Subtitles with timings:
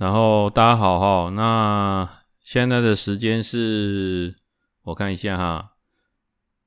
[0.00, 2.08] 然后大家好哈，那
[2.40, 4.34] 现在的时间是，
[4.80, 5.72] 我看一下哈，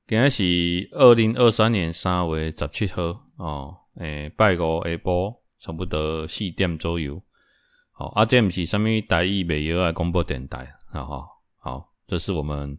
[0.06, 3.02] 今天是二零二三年三月十七号
[3.38, 7.20] 哦，诶，拜五下晡差不多四点左右。
[7.90, 11.26] 好，啊，这不是什么台语美语的广播电台，好好
[11.58, 12.78] 好，这是我们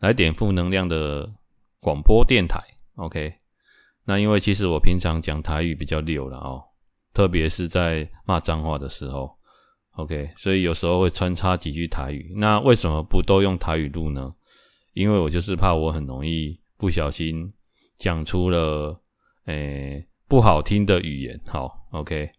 [0.00, 1.26] 来点负能量的
[1.80, 2.60] 广播电台
[2.96, 3.34] ，OK。
[4.04, 6.62] 那因为其实我平常讲台语比较溜了哦，
[7.14, 9.34] 特别是在骂脏话的时候
[9.96, 12.32] ，OK，所以有时候会穿插几句台语。
[12.36, 14.32] 那为什么不都用台语录呢？
[14.94, 17.46] 因为我就是怕我很容易不小心
[17.98, 18.98] 讲出了
[19.46, 21.40] 诶、不好听的语言。
[21.46, 22.30] 好，OK，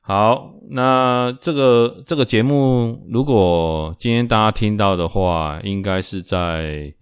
[0.00, 6.94] 好，那这个这个节目如果今天大家听到的话，应该是在。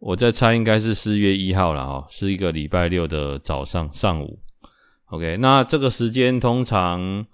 [0.00, 4.38] 我在猜，应该是四月一号了哦，是一个礼拜六的早上上午。
[5.06, 7.26] OK，那这个时间通常，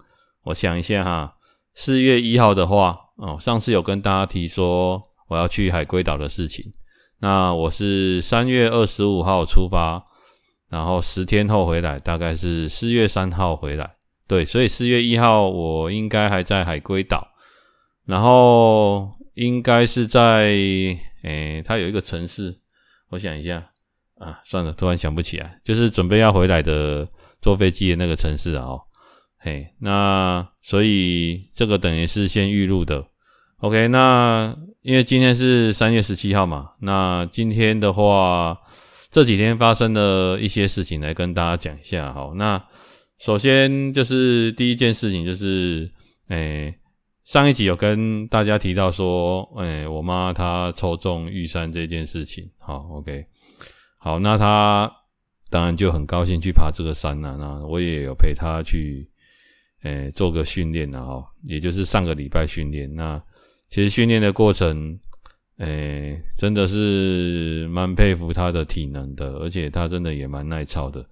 [0.45, 1.34] 我想一下哈，
[1.75, 6.65] 四月一号的话，哦，上次有跟大家提说我要去海龟岛的事情。
[7.19, 10.03] 那我是三月二十五号出发，
[10.69, 13.95] 然后十天后回来，大概是四月三号回来。
[14.27, 17.27] 对，所以四月一号我应该还在海龟岛，
[18.05, 20.57] 然后应该是在。
[21.23, 22.55] 诶、它，有一个城市，
[23.09, 23.55] 我想一下
[24.19, 27.09] 啊，算了，突然想不起来，就是准备要回来的
[27.41, 28.63] 坐飞机的那个城市啊。
[28.63, 28.81] 哦，
[29.45, 33.05] 嘿，那所以这个等于是先预录的。
[33.57, 38.57] OK，那因为今天是三月十七号嘛，那今天的话，
[39.11, 42.11] 这几天发生的一些事情来跟大家讲一下。
[42.11, 42.59] 好，那
[43.19, 45.91] 首先就是第一件事情就是，
[46.29, 46.73] 诶、
[47.23, 53.23] 上一集有跟大家提到说，诶、我妈她抽中玉山这件事情，好，OK，
[53.99, 54.91] 好，那她
[55.51, 57.37] 当然就很高兴去爬这个山了。
[57.37, 59.07] 那我也有陪她去，
[59.85, 62.91] 诶、做个训练了哈，也就是上个礼拜训练。
[62.95, 63.21] 那
[63.69, 64.97] 其实训练的过程，
[65.59, 71.05] 诶、真的是蛮佩服他的体能的，而且他真的也蛮耐操的。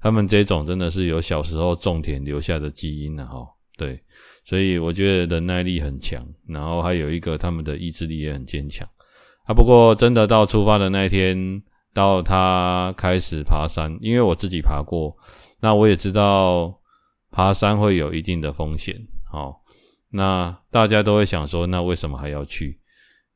[0.00, 3.46] 他们这种真的是有小时候种田留下的基因了哈，
[3.78, 3.98] 对。
[4.44, 8.88] 所以我觉得忍耐力很强，然后还有一个他们的意志力也很坚强
[9.44, 9.54] 啊。
[9.54, 15.16] 不过真的到出发的那一天，到他开始爬山，因为我自己爬过，
[15.60, 16.72] 那我也知道
[17.36, 18.96] 爬山会有一定的风险。
[19.30, 19.54] 好，
[20.08, 22.80] 那大家都会想说，那为什么还要去？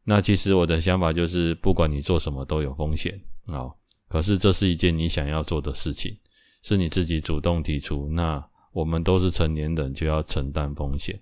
[0.05, 3.21] 那其实我的想法就是，不管你做什么都有风险。
[3.47, 3.77] 好，
[4.09, 6.17] 可是这是一件你想要做的事情，
[6.63, 8.09] 是你自己主动提出。
[8.09, 11.21] 那我们都是成年人，就要承担风险。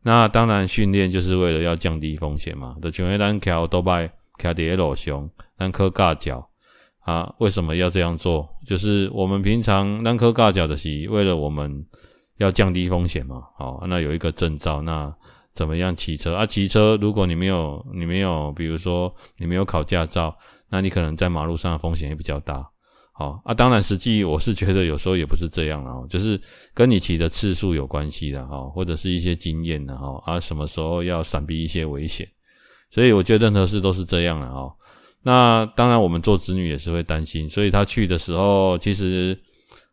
[0.00, 2.76] 那当然，训练就是为了要降低风险嘛。
[2.80, 4.08] 的像咱桥都拜
[4.38, 5.28] 卡迪罗熊，
[5.58, 6.48] 咱科尬脚
[7.00, 8.48] 啊，为什么要这样做？
[8.64, 11.84] 就是我们平常咱科尬脚的是为了我们
[12.42, 13.42] 要降低风险嘛。
[13.56, 15.10] 好，那有一个证照，那
[15.54, 16.44] 怎么样骑车啊？
[16.44, 20.36] 骑车，如果你没有，你没有，比如说你没有考驾照，
[20.68, 22.68] 那你可能在马路上的风险也比较大。
[23.14, 26.40] 好啊，当然，实际我是觉得有时候也不是这样了，就是
[26.72, 32.26] 跟你骑的次数有关系的哈，或者是一些经验的哈，啊，什么时候要闪避一些危险，
[32.90, 34.74] 所以我觉得任何事都是这样的哈。
[35.22, 39.38] 那当然，我们做子女也是会担心，所以他去的时候，其实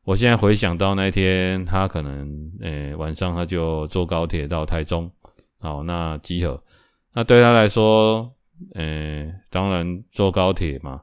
[0.04, 5.12] 我现在回想到那天，他可能诶、晚上他就坐高铁到台中，
[5.62, 6.62] 好，那集合，
[7.14, 8.32] 那对他来说，
[8.76, 11.02] 诶、当然坐高铁嘛，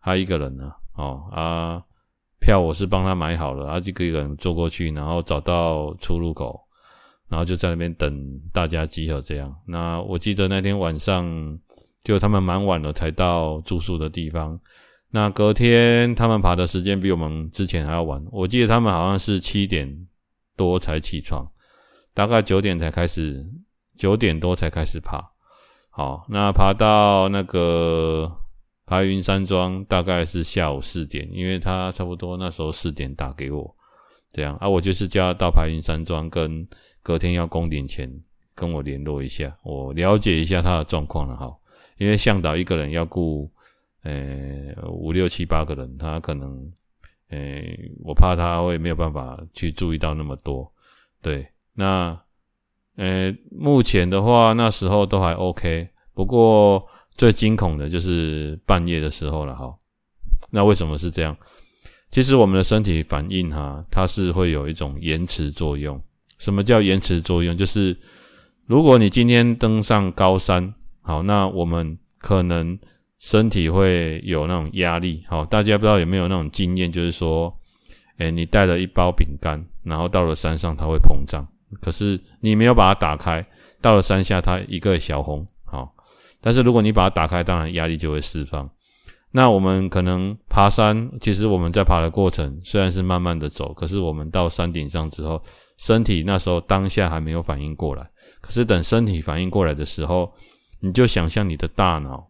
[0.00, 0.72] 他一个人呢。
[0.94, 1.80] 哦啊，
[2.40, 6.60] 票我是帮他买好了，他，就一个人坐过去，然后找到出入口，
[7.28, 9.54] 然后就在那边等大家集合这样。
[9.64, 11.24] 那我记得那天晚上
[12.02, 14.58] 就他们蛮晚了才到住宿的地方。
[15.10, 20.06] 那隔天他们爬的时间比我们之前还要晚，我记得他们好像是七点
[20.56, 21.50] 多才起床，
[22.14, 23.44] 大概九点才开始，
[23.96, 25.22] 九点多才开始爬。
[25.90, 28.30] 好，那爬到那个。
[28.90, 33.76] 白云山庄大概是下午四点，因为他差不多那时候四点打给我，
[34.32, 36.66] 这样啊，我就是叫他到白云山庄，跟
[37.02, 38.10] 隔天要攻顶前
[38.54, 41.54] 跟我联络一下，我了解一下他的状况了哈。
[41.98, 43.46] 因为向导一个人要顾，
[44.08, 46.72] 呃，五六七八个人，他可能，
[47.28, 47.38] 呃，
[48.02, 50.66] 我怕他会没有办法去注意到那么多，
[51.20, 52.18] 对，那，
[52.96, 55.86] 呃，目前的话，那时候都还 OK。
[56.14, 56.82] 不过
[57.16, 59.76] 最惊恐的就是半夜的时候了哈。
[60.50, 61.36] 那为什么是这样？
[62.10, 66.00] 其实我们的身体反应哈，它是会有一种延迟作用。
[66.38, 67.54] 什么叫延迟作用？
[67.54, 67.94] 就是
[68.64, 70.72] 如果你今天登上高山，
[71.02, 72.78] 好，那我们可能
[73.18, 75.24] 身体会有那种压力。
[75.26, 77.52] 好，大家不知道有没有那种经验，就是说，
[78.18, 81.46] 诶，你带了一包饼干，然后到了山上它会膨胀，
[81.80, 83.44] 可是你没有把它打开，
[83.80, 85.46] 到了山下它一个小红。
[85.64, 85.92] 好
[86.40, 88.68] 但是如果你把它打开，当然压力就会释放。
[89.30, 95.42] 那我们可能爬山，其实我们在爬的过程虽然是慢慢的走，可是我们到山顶上之后，
[95.76, 98.08] 身体那时候当下还没有反应过来。
[98.40, 100.32] 可是等身体反应过来的时候，
[100.80, 102.26] 你就想象你的大脑、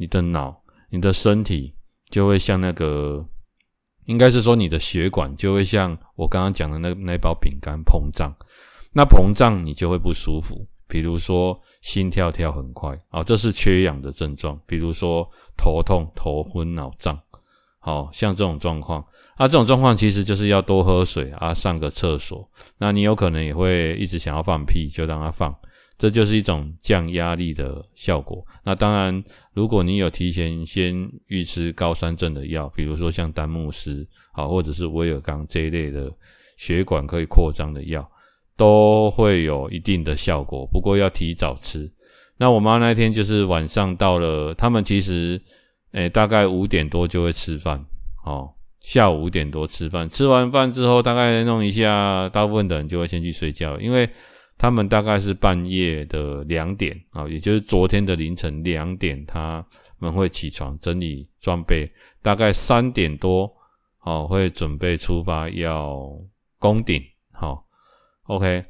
[0.00, 0.58] 你的脑、
[0.88, 1.74] 你的身体
[2.08, 3.22] 就会像那个，
[4.06, 8.34] 应该是说你的血管就会像我刚刚讲的那那包饼干膨胀。
[8.94, 10.66] 那膨胀你就会不舒服。
[10.88, 14.58] 比如说心跳跳很快啊，这是缺氧的症状。
[14.66, 17.16] 比如说头痛、头昏脑胀，
[17.78, 19.04] 好像这种状况
[19.36, 22.50] 啊，这种状况其实就是要多喝水啊，上个厕所。
[22.78, 25.54] 那你有可能也会一直想要放屁，就让它放，
[26.00, 28.44] 这就是一种降压力的效果。
[28.64, 36.10] 那当然，如果你有提前先预吃高山症的药，比如说像丹木斯好，或者是威尔刚这一类的
[36.56, 38.10] 血管可以扩张的药。
[38.56, 41.90] 都会有一定的效果，不过要提早吃。
[42.36, 45.40] 那我妈那天就是晚上到了，他们其实，
[45.92, 47.82] 诶、大概五点多就会吃饭，
[48.26, 48.50] 哦，
[48.80, 54.06] 下午五点多吃饭，吃完饭之后大概弄一下，大部分的人就会先去睡觉，因为
[54.60, 59.64] 他们大概是半夜的两点啊、也就是昨天的凌晨两点，他
[59.98, 61.90] 们会起床整理装备，
[62.20, 63.50] 大概三点多，
[64.02, 65.98] 哦，会准备出发要
[66.58, 67.02] 攻顶，
[67.32, 67.64] 好、
[68.24, 68.62] OK，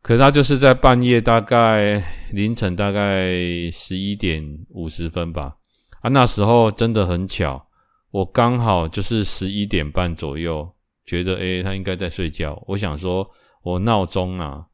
[0.00, 2.00] 可他就是在半夜，大概
[2.30, 3.32] 凌晨大概
[3.72, 5.56] 十一点五十分吧。
[6.02, 7.66] 啊，那时候真的很巧，
[8.12, 10.72] 我刚好就是十一点半左右，
[11.04, 12.62] 觉得诶、他应该在睡觉。
[12.68, 13.28] 我想说，
[13.64, 14.64] 我闹钟啊，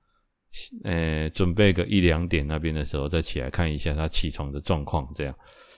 [0.85, 5.07] 呃、准备个一两点那边的时候再起来看一下他起床的状况。
[5.15, 5.35] 这样，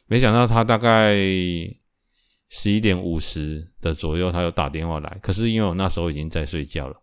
[0.07, 1.15] 没想到他大概
[2.49, 5.19] 十一点五十的左右，他又打电话来。
[5.23, 6.97] 可是因为我那时候已经在睡觉了。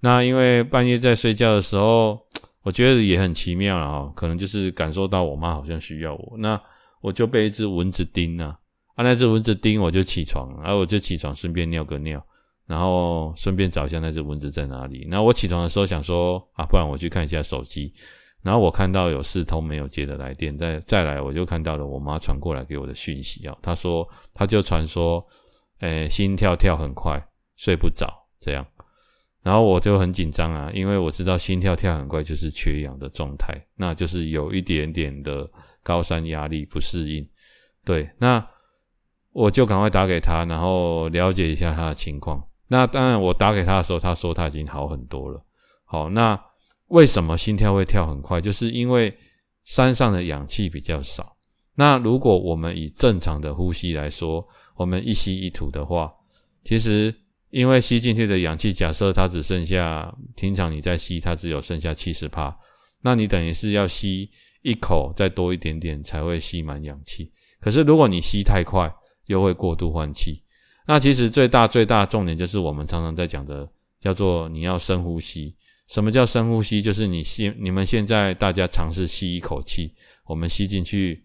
[0.00, 2.18] 那因为半夜在睡觉的时候，
[2.64, 6.60] 我觉得也很奇妙了哈，可能就是感受到我妈好像需要我，那
[7.00, 8.58] 我就被一只蚊子叮了，
[8.94, 12.22] 啊，那只蚊子叮我就起床，然后我就起床顺便尿个尿，
[12.70, 15.04] 然后顺便找一下那只蚊子在哪里。
[15.10, 17.92] 那我起床的时候想说啊，不然我去看一下手机，
[18.42, 25.26] 然后我看到有四通没有接的来电，再再来我就看到了我妈传过来给我的讯息啊，她说她就传说，
[25.80, 27.20] 诶，心跳跳很快，
[27.56, 28.06] 睡不着
[28.40, 28.64] 这样。
[29.42, 35.50] 然后我就很紧张啊，因为我知道心跳跳很快就是缺氧的状态，那就是有一点点的
[35.82, 37.28] 高山压力不适应。
[37.84, 38.46] 对，那
[39.32, 42.40] 我就赶快打给他，然后了解一下他的情况。
[42.70, 45.44] 那当然，我打给他的时候，他说他已经好很多了。
[45.84, 46.40] 好，那
[46.86, 48.40] 为什么心跳会跳很快？
[48.40, 49.12] 就是因为
[49.64, 51.36] 山上的氧气比较少。
[51.74, 54.46] 那如果我们以正常的呼吸来说，
[54.76, 56.10] 我们一吸一吐的话，
[56.64, 57.14] 其实。
[57.50, 62.56] 因为吸进去的氧气，假设它只剩下，平常你在吸，它只有剩下七十帕，
[63.02, 64.30] 那你等于是要吸
[64.62, 67.32] 一口再多一点点才会吸满氧气。
[67.60, 68.88] 可是如果你吸太快，
[69.26, 70.44] 又会过度换气。
[70.86, 73.68] 那其实最大最大的重点就是我们常常在讲的，
[74.00, 75.54] 叫做你要深呼吸。
[75.88, 76.80] 什么叫深呼吸？
[76.80, 79.92] 就是你吸，你们现在大家尝试吸一口气，
[80.26, 81.22] 我们吸进去，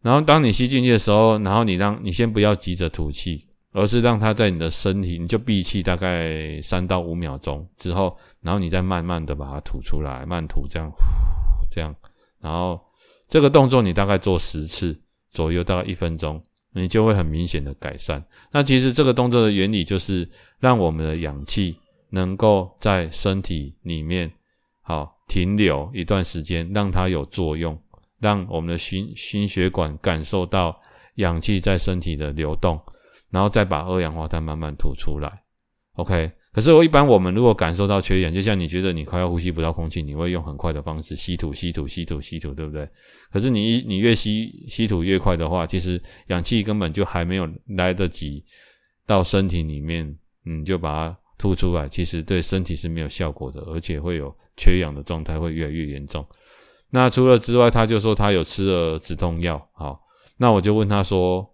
[0.00, 3.46] 然后当你吸进去的时候，然后你让你先不要急着吐气。
[3.74, 10.92] 而是让它在你的身体，你就闭气大概三到五秒钟之后，然后你再慢慢的把它吐出来，慢吐这样，
[11.70, 11.96] 这样，
[12.38, 12.78] 然后
[13.28, 15.00] 这个动作你大概做十次
[15.30, 16.38] 左右，大概一分钟，
[16.74, 18.24] 你就会很明显的改善。
[18.50, 21.76] 那其实这个动作的原理就是让我们的氧气
[22.10, 24.30] 能够在身体里面
[24.80, 27.78] 好停留一段时间，让它有作用，
[28.18, 30.80] 让我们的心心血管感受到
[31.16, 32.80] 氧气在身体的流动。
[33.30, 35.42] 然后再把二氧化碳慢慢吐出来
[35.94, 36.30] ，OK。
[36.52, 42.88] 可是我一般我们如果感受到缺氧，就像你觉得你快要呼吸不到空气，你会用很快的方式吸吐、吸吐、吸吐、吸吐，对不对？
[43.30, 48.44] 可是你你越吸吸吐越快的话，其实氧气根本就还没有来得及
[49.06, 56.26] 到身体里面，你，就把它吐出来，其实对身体是没有效果的，而且会有缺氧的状态会越来越严重。
[56.90, 59.98] 那除了之外，他就说他有吃了止痛药，好，
[60.36, 61.48] 那我就问他说。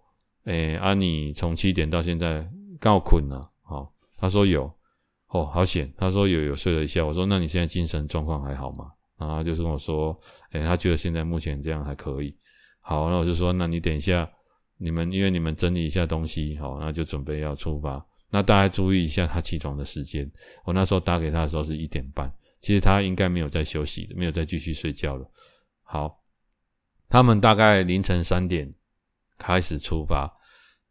[0.45, 2.43] 诶、欸，啊，你从七点到现在
[2.79, 4.71] 刚好困了，好，他说有，
[5.29, 8.91] 哦，好险，他说有有睡了一下，我说那你现在精神状况还好吗？
[9.17, 10.17] 然后他就是跟我说，
[10.51, 12.35] 哎，他觉得现在目前这样还可以。
[12.79, 14.27] 好，那我就说，那你等一下，
[14.77, 18.03] 你们因为你们整理一下东西，好，那就准备要出发。
[18.31, 20.29] 那大家注意一下他起床的时间。
[20.63, 22.31] 我那时候打给他的时候是一点半，
[22.61, 25.29] 其实他应该没有在休息的，没有再继续睡觉了。
[25.83, 26.19] 好，
[27.07, 28.69] 他们大概凌晨三点
[29.37, 30.31] 开始出发，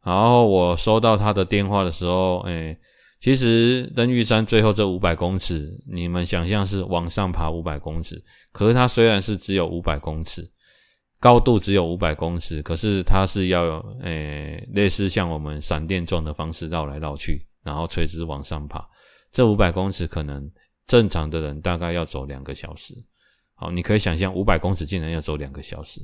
[0.05, 2.79] 然后我收到他的电话的时候，诶，
[3.21, 8.23] 其实登玉山最后这五百公尺，你们想象是往上爬五百公尺，
[8.53, 10.49] 可是它虽然是只有五百公尺。
[11.21, 18.89] 高度只有五百公尺，可是它是要有诶、类似像我们闪电状的方式绕来绕去，然后垂直往上爬。
[19.33, 20.49] 这五百公尺可能
[20.87, 22.95] 正常的人大概要走两个小时。
[23.55, 26.01] 好，你可以想象五百公尺竟然要走两个小时。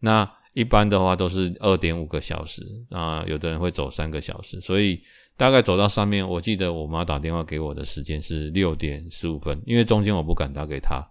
[0.00, 4.58] 那一般的话都是二点五个小时啊，有的人会走三个小时。
[4.58, 4.98] 所以
[5.36, 11.06] 大概走到上面，我记得我妈打电话给我的时间是六点十五分，因为中间我不敢打给她。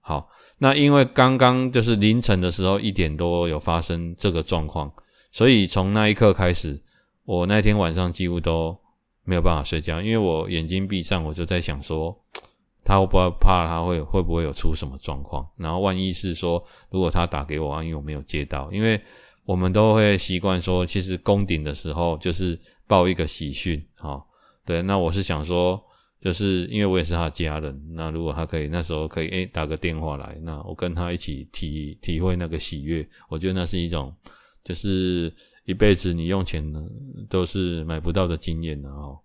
[0.00, 0.26] 好，
[0.56, 4.90] 那因为刚刚就是凌晨的时候一点多有发生这个状况，
[5.32, 6.82] 所以从那一刻开始，
[7.26, 8.74] 我那天晚上几乎都
[9.24, 12.18] 没有办法睡觉，因为我眼睛闭上，我就在想说，
[12.88, 15.46] 他会不会怕他会会不会有出什么状况？
[15.58, 18.98] 然后万一是说，如果他打给我，因为我没有接到，因为
[19.44, 24.24] 我们都会习惯说，其实攻顶的时候就是报一个喜讯，哈，
[24.64, 25.78] 对，那我是想说。
[26.20, 34.12] 就是因为我也是他的家人，那如果他可以那时候可以诶、打个电话来，那我跟他一起体体会那个喜悦，我觉得那是一种
[34.64, 35.32] 就是
[35.64, 36.60] 一辈子你用钱
[37.30, 39.16] 都是买不到的经验的哦。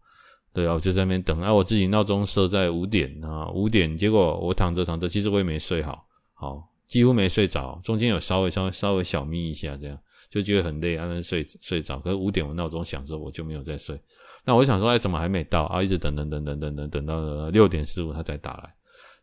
[0.54, 9.98] 对啊，我就在那边等啊，我自己闹钟设在五点啊，五点，结果我躺着躺着，其实我也没睡好，好几乎没睡着，中间有稍微稍微稍微小眯一下，这样
[10.30, 14.00] 就觉得很累，然后睡睡着，可是五点我闹钟响之后我就没有再睡。
[14.46, 15.82] 那我想说，哎，怎么还没到啊？
[15.82, 18.74] 一直等等等等等等，等到六点十五，他才打来。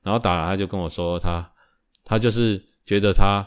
[0.02, 1.48] 然后打来，他就跟我说，他
[2.02, 3.46] 他就是觉得他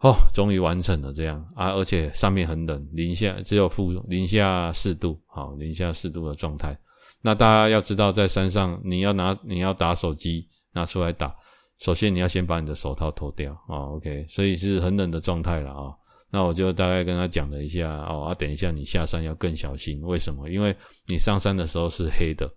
[0.00, 6.76] 哦，终于完成了这样啊，而且上面很冷，零下只有负零下四度，好，零下四度的状态。
[7.22, 11.34] 那大家要知道，在山上你要拿你要打手机拿出来打，
[11.78, 15.94] 首先你要先把你的手套脱掉啊，OK，所以是很冷的状态了啊。
[16.30, 20.48] 那我就大概跟他讲了一下哦，啊，等一下你下山要更小心，为什么？
[20.48, 20.74] 因为
[21.06, 22.50] 你上山的时候是黑的，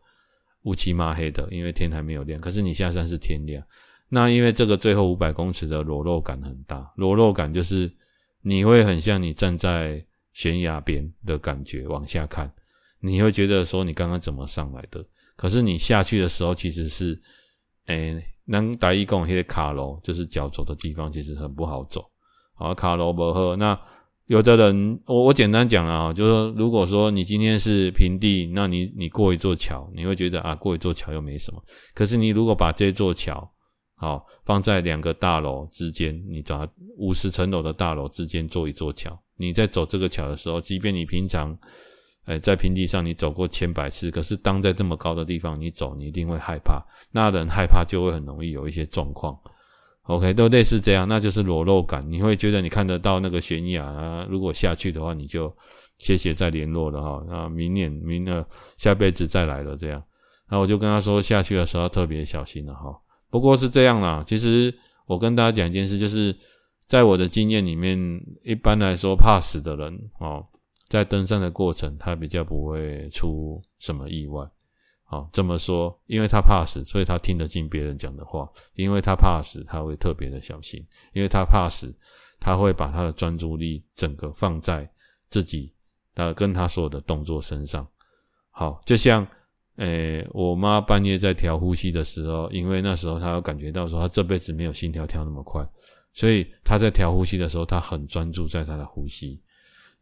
[0.63, 2.39] 乌漆嘛黑的，因为天还没有亮。
[2.39, 3.61] 可是你下山是天亮，
[4.07, 7.91] 那因为这个最后五百公尺的裸露感很大，裸露感就是
[8.41, 12.49] 你会很像你站在悬崖边的感觉，往下看，
[13.05, 15.05] 你会觉得说你刚刚怎么上来的？
[15.35, 17.19] 可是你下去的时候其实是，
[17.87, 22.03] 诶，能打一共黑的卡楼，就是脚走的地方，其实很不好走。
[22.53, 23.55] 好，卡楼伯赫。
[23.57, 23.77] 那
[24.27, 31.61] 有的人，我我简单讲啊，就是说，如果说你今天是平地，那你你过一座桥，你会觉得啊，过一座桥又没什么。
[31.93, 33.47] 可是你如果把这座桥，
[33.97, 41.55] 好放在两个大楼之间，你找五十层楼的大楼之间做一座桥，你在走这个桥的时候，即便你平常，
[42.25, 46.83] 哎，在平地上你走过千百次，可是当在这么高的地方你走，你一定会害怕。
[47.11, 49.37] 那人害怕就会很容易有一些状况。
[50.03, 52.03] OK，都类似这样，那就是裸露感。
[52.07, 55.51] 你会觉得你看得到那个悬崖啊，如果下去的话，你就
[55.97, 57.23] 谢谢再联络了哈。
[57.27, 58.45] 那明年、明年
[58.77, 60.03] 下辈子再来了这样。
[60.47, 62.95] 那我就跟他说，下去的时候特别小心了哈。
[63.31, 64.73] 不过是这样啦，其实
[65.07, 66.35] 我跟大家讲一件事，就是
[66.87, 67.97] 在我的经验里面，
[68.43, 70.45] 一般来说怕死的人哦，
[70.87, 74.45] 在登山的过程，他比较不会出什么意外。
[75.07, 78.49] 好，这么说，因为他怕死，所以他听得进别人讲的话。
[78.73, 80.83] 因为他怕死，他会特别的小心。
[81.13, 81.95] 因为他怕死，
[82.39, 84.89] 他会把他的专注力整个放在
[85.29, 85.71] 自己
[86.15, 87.87] 的跟他所有的动作身上。
[88.49, 89.25] 好，就像，
[89.75, 95.63] 诶、我妈半夜在调呼吸的时候，因为那时候她有感觉到说，她这辈子没有心跳跳那么快，
[96.13, 99.39] 所以她在调呼吸的时候，她很专注在她的呼吸。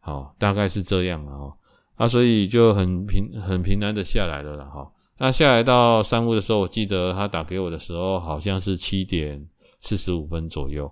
[0.06, 1.50] 好，大概是这样啊。
[1.96, 4.92] 啊，所以就很平很平安的下来了啦，哈。
[5.18, 9.42] 那下来到山屋的时候，我记得他打给我的时候好像是七点
[9.80, 10.92] 四十五分左右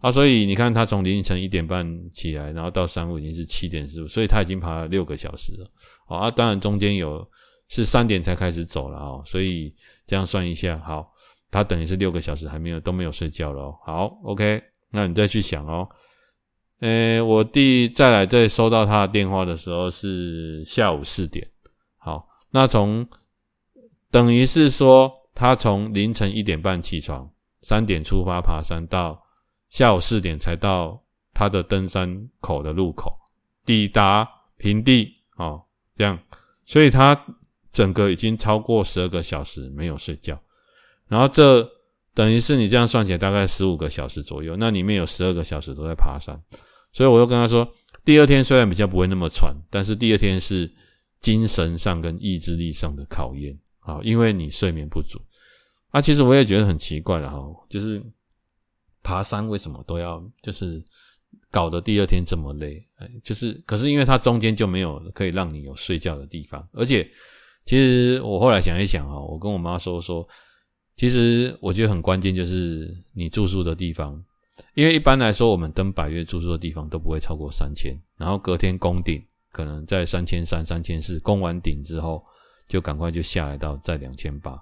[0.00, 5.66] 啊，所以你看他从凌晨一点半起来，然后到山屋已经是七点十五，所以他已经爬了六个小时了。
[6.06, 7.24] 好啊，当然中间有
[7.68, 9.72] 是三点才开始走了啊，所以
[10.06, 11.12] 这样算一下，好，
[11.50, 13.74] 他等于是六个小时还没有都没有睡觉了哦。
[13.84, 15.86] 好，OK，那你再去想哦。
[16.80, 21.46] 诶、我弟再来再收到他的电话的时候是下午四点。
[21.96, 23.06] 好，那从
[24.10, 27.28] 等于是说他从凌晨一点半起床，
[27.62, 29.20] 三点出发爬山，到
[29.68, 31.02] 下午四点才到
[31.34, 33.12] 他的登山口的入口，
[33.64, 35.14] 抵达平地。
[35.36, 35.62] 哦，
[35.96, 36.18] 这样，
[36.64, 37.20] 所以他
[37.70, 40.40] 整个已经超过十二个小时没有睡觉。
[41.06, 41.68] 然后这
[42.12, 46.36] 等于是你这样算起来大概十五个小时左右，那里面有十二个小时都在爬山，
[46.92, 47.66] 所以我又跟他说，
[48.04, 50.70] 第二天虽然比较不会那么喘，但是第二天是
[51.20, 55.20] 精神上跟意志力上的考验啊，因为你睡眠不足。
[55.90, 57.38] 啊，其实我也觉得很奇怪了哈，
[57.70, 58.02] 就是
[59.02, 60.84] 爬山为什么都要就是
[61.50, 62.84] 搞得第二天这么累？
[63.22, 67.08] 就是可是因为它中间就没有可以让你有睡觉的地方，而且
[67.64, 70.28] 其实我后来想一想啊，我跟我妈说说，
[70.94, 74.22] 其实我觉得很关键就是你住宿的地方，
[74.74, 79.22] 因为一般来说我们登百岳住宿的地方都不会超过三千，然后隔天攻顶
[79.52, 82.24] 可能在三千三、三千四，攻完顶之后
[82.68, 84.60] 就赶快就下来到在两千八。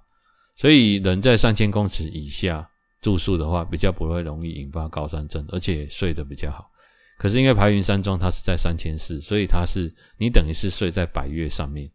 [0.56, 2.66] 所以人在三千公尺以下
[3.02, 6.70] 住宿的话，比较不会容易引发高山症，而且睡得比较好。
[7.18, 11.90] 可是因为排云山庄它是在三千四，所以它是你等于是睡在百岳上面，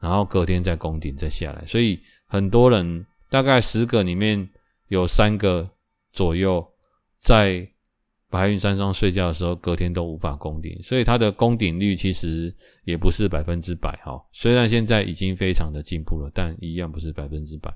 [0.00, 1.64] 然后隔天再攻顶再下来。
[1.66, 4.48] 所以很多人大概十个里面
[4.88, 5.68] 有三个
[6.12, 6.66] 左右
[7.22, 7.66] 在。
[8.32, 12.50] 白云山庄睡觉的时候，隔天都无法攻顶，所以它的攻顶率其实
[12.84, 14.18] 也不是百分之百哈。
[14.32, 17.70] 虽然现在已经非常的进步了，但一样不是百分之百。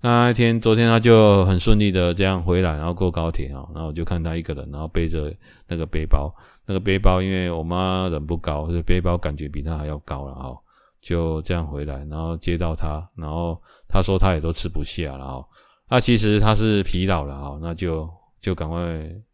[0.00, 5.34] 那一天，昨天他就很顺利的这样回来，然后过高铁啊，然后我就看他一个人，然后背着
[5.66, 6.32] 那个背包，
[6.64, 10.56] 那个背包因为我妈人不高，所以背包感觉比他还要高了哈，
[11.02, 15.44] 就这样回来，然后接到他，然后他说他也都吃不下了哈，
[15.88, 18.08] 那其实他是疲劳了哈，那就。
[18.40, 18.80] 就赶快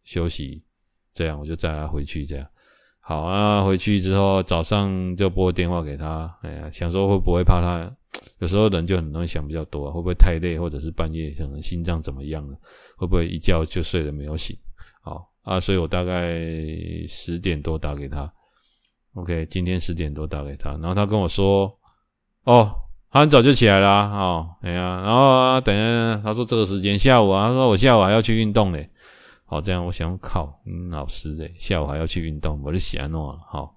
[0.03, 0.63] 休息，
[1.13, 2.25] 这样我就载他回去。
[2.25, 2.45] 这样
[2.99, 6.29] 好啊，回去之后早上就拨电话给他。
[6.41, 7.89] 哎呀，想说会不会怕他？
[8.39, 12.57] 有时候人就很容易想比较多，会不会太累，或者是半夜可能心脏怎么样了？
[12.97, 14.57] 会不会一觉就睡得没有醒？
[15.01, 16.45] 好啊，所以我大概
[17.07, 18.29] 十点多打给他。
[19.13, 21.73] OK，今天十点多打给他，然后他跟我说
[22.43, 22.69] ：“哦，
[23.09, 28.89] 他很早就起来了。”哦，哎呀，然后啊，等下，他说这个时间下午啊，他说我下午还要去运动嘞。
[29.49, 33.39] 好，这样我想靠，嗯，老师诶，下午还要去运动，我就喜欢弄了。
[33.49, 33.73] 好，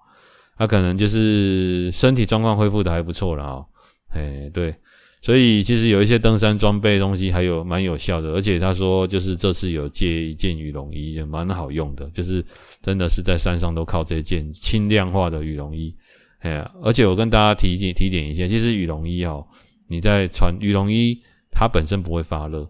[0.56, 3.64] 他可能就是身体状况恢复的还不错了啊。
[4.08, 4.74] 哎，对，
[5.22, 12.44] 所以其实有一些登山装备东西还有蛮有效的，而且他说就是这次有借一件羽绒衣，也蛮好用的，就是
[12.82, 15.94] 真的是在山上都靠这件轻量化的羽绒衣。
[16.40, 19.46] 哎呀，而且我跟大家提提提点一下，其实羽绒衣哦，
[19.86, 21.16] 你在穿羽绒衣，
[21.52, 22.68] 它本身不会发热。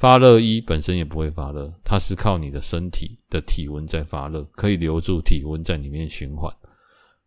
[0.00, 6.50] 发热衣本身也不会发热，它是靠你的身体的体温在发热，可以留住体温在里面循环。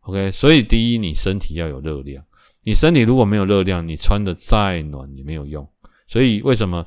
[0.01, 2.25] OK，所以第一，你身体要有热量。
[2.63, 5.69] 你身体如果没有热量，你穿的再暖也没有用。
[6.07, 6.83] 所以为什么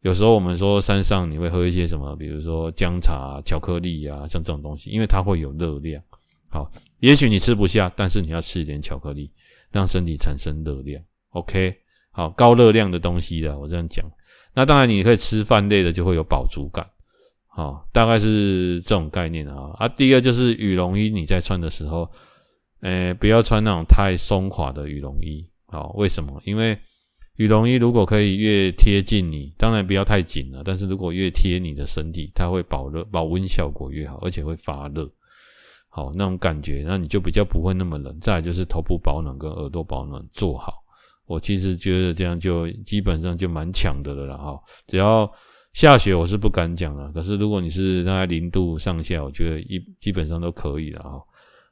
[0.00, 6.02] 有时候我们说山上你会喝一些什么，比如说姜茶、巧克力啊，像这种东西，因为它会有热量。
[6.50, 9.30] 好，也许你吃不下，但是你要吃一点巧克力，
[9.70, 11.00] 让身体产生热量。
[11.28, 11.76] OK，
[12.10, 14.04] 好，高热量的东西的，我这样讲。
[14.54, 16.86] 那当然，你可以吃饭类的，就会有饱足感，
[17.48, 19.70] 好，大概是这种概念啊。
[19.78, 22.10] 啊，第二就是羽绒衣，你在穿的时候，
[22.80, 26.38] 诶，不要穿那种太松垮的羽绒衣，好，为什么？
[26.44, 26.78] 因为
[27.36, 35.10] 羽绒衣如果可以越贴近你，当然不要太紧了，但是如果越贴你的身体，它会保热、保温效果越好，而且会发热，
[35.88, 38.14] 好，那种感觉，那你就比较不会那么冷。
[38.20, 40.81] 再来就是头部保暖跟耳朵保暖做好。
[41.26, 45.30] 我其实觉得这样就基本上就蛮强的了啦哈，只要
[45.72, 51.22] 下雪我是不敢讲了，可是如果你是大概零度上下，我觉得一基本上都可以了哈。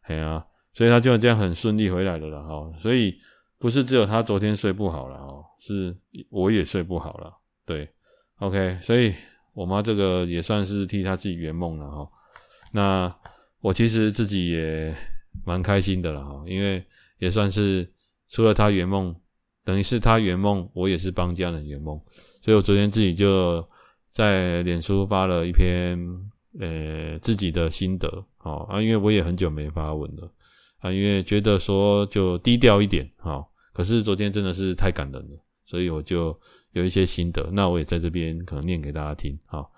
[0.03, 3.15] 哎呀，所以他就这样很顺利回来了哈，所以
[3.59, 5.95] 不是只有他昨天睡不好了哈，是
[6.31, 7.31] 我也睡不好了。
[7.67, 7.87] 对
[8.39, 9.13] ，OK，所以
[9.53, 12.09] 我妈这个也算是替他自己圆梦了哈。
[12.73, 13.15] 那
[13.61, 14.95] 我其实自己也
[15.45, 16.83] 蛮开心的了哈，因为
[17.19, 17.87] 也算是
[18.29, 19.15] 除了他圆梦。
[19.63, 22.01] 等于是他圆梦，我也是帮家人圆梦，
[22.41, 23.65] 所以我昨天自己就
[24.11, 25.99] 在脸书发了一篇
[26.59, 30.33] 呃自己的心得，好啊，因为我也很久没发文了
[30.79, 36.37] 啊，因为觉得说就低调一点，好，可是昨天真的是太感人了，所以我就
[36.73, 39.71] 有一些心得，那我也在这边可能念给大家听，好，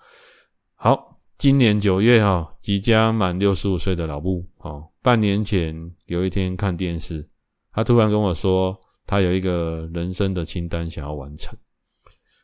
[0.77, 5.75] 好，今年九月哈，即将满六十五岁的老布，好，半年前
[6.07, 7.29] 有一天看电视，
[7.73, 8.81] 他突然跟我说。
[9.07, 11.57] 他有一个人生的清单想要完成，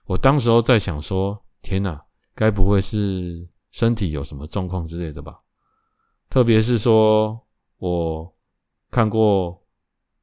[0.07, 1.99] 我当时候在想说：天哪，
[2.35, 5.41] 该不会是身体有什么状况之类的吧？
[6.29, 7.41] 特别是说，
[7.79, 8.35] 我
[8.91, 9.63] 看过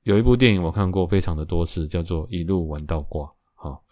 [0.03, 3.25] 有一部电影，我看过非常的多次，叫做《一路玩到挂》。
[3.55, 3.83] 好，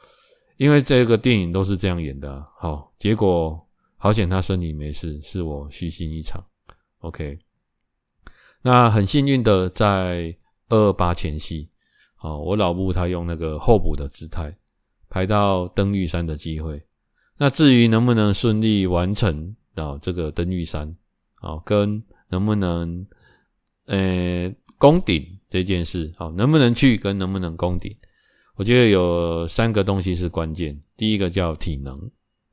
[0.57, 2.45] 因为这个电影都是这样演的。
[2.57, 3.59] 好，结果
[3.97, 6.43] 好险他身体没事，是我虚惊一场。
[6.99, 7.39] OK，
[8.61, 10.35] 那很幸运的在
[10.69, 11.69] 二二八前夕。
[12.23, 14.55] 哦，我老布他用那个候补的姿态
[15.09, 16.81] 排到登玉山的机会，
[17.37, 20.89] 那至于能不能顺利完成啊这个登玉山
[21.35, 23.05] 啊，跟能不能
[23.87, 27.93] 呃攻顶这件事，哦，能不能去跟能不能攻顶，
[28.55, 30.81] 我觉得有三个东西是关键。
[30.95, 31.99] 第一个叫体能，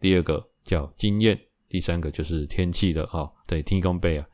[0.00, 4.26] 第二个叫经验，第三个就是天气的哈，对，天公背啊，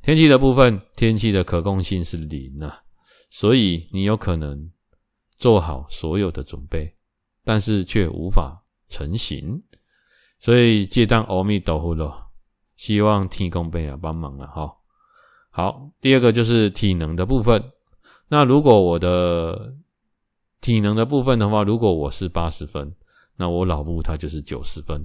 [0.00, 2.80] 天气的部分，天气的可控性是零啊，
[3.28, 4.70] 所以你有可能
[5.38, 6.92] 做好所有的准备，
[7.44, 9.62] 但是却无法成行，
[10.38, 12.26] 所以借当阿弥陀佛了，
[12.76, 14.74] 希望天公伯啊帮忙了哈。
[15.50, 17.62] 好，第二个就是体能的部分。
[18.28, 19.74] 那如果我的
[20.60, 22.94] 体能的部分的话，如果我是八十分，
[23.36, 25.04] 那我老母他就是九十分，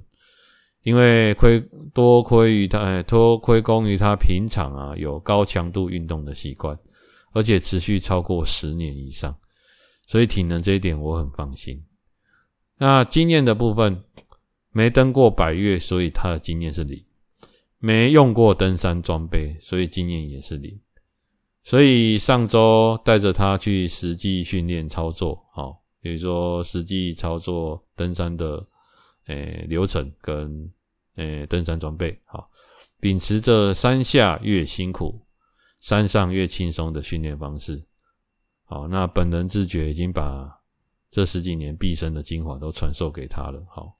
[0.82, 1.60] 因为亏
[1.94, 6.78] 多亏于他，多亏功于他平常啊有高强度运动的习惯，
[7.32, 9.34] 而且持续超过十年以上，
[10.06, 11.84] 所以体能这一点我很放心。
[12.76, 14.02] 那经验的部分，
[14.70, 16.98] 没登过百岳，所以他的经验是零；
[17.78, 20.78] 没用过登山装备，所以经验也是零。
[21.62, 28.62] 所以上周带着他去实际训练操作，好，比如说实际操作登山的
[29.28, 30.70] 诶、流程跟
[31.14, 32.50] 诶、登山装备，好，
[33.00, 35.18] 秉持着山下越辛苦，
[35.80, 37.82] 山上越轻松的训练方式，
[38.74, 40.52] 好，那本人自觉已经把
[41.08, 43.96] 这十几年毕生的精华都传授给他了，好，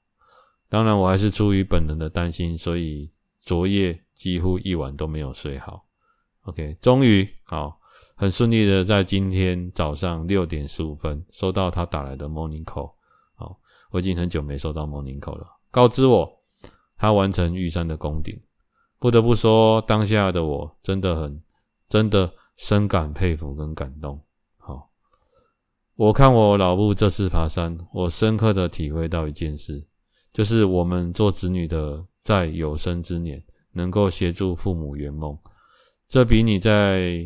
[0.67, 3.09] 当然我还是出于本人的担心，所以
[3.39, 5.85] 昨夜几乎一晚都没有睡好。
[6.41, 7.79] OK，终于好，
[8.15, 12.91] 很顺利的在今天早上六点十五分收到他打来的 morning call。
[13.35, 13.57] 好，
[13.91, 16.29] 我已经很久没收到 morning call 了，告知我
[16.97, 18.37] 他完成玉山的攻顶。
[18.99, 21.39] 不得不说，当下的我真的很
[21.87, 24.21] 真的深感佩服跟感动。
[25.95, 29.81] 我看我老母这次爬山，我深刻的体会到一件事，
[30.33, 35.37] 就是我们做子女的在有生之年能够协助父母圆梦。
[36.09, 37.25] 这比你在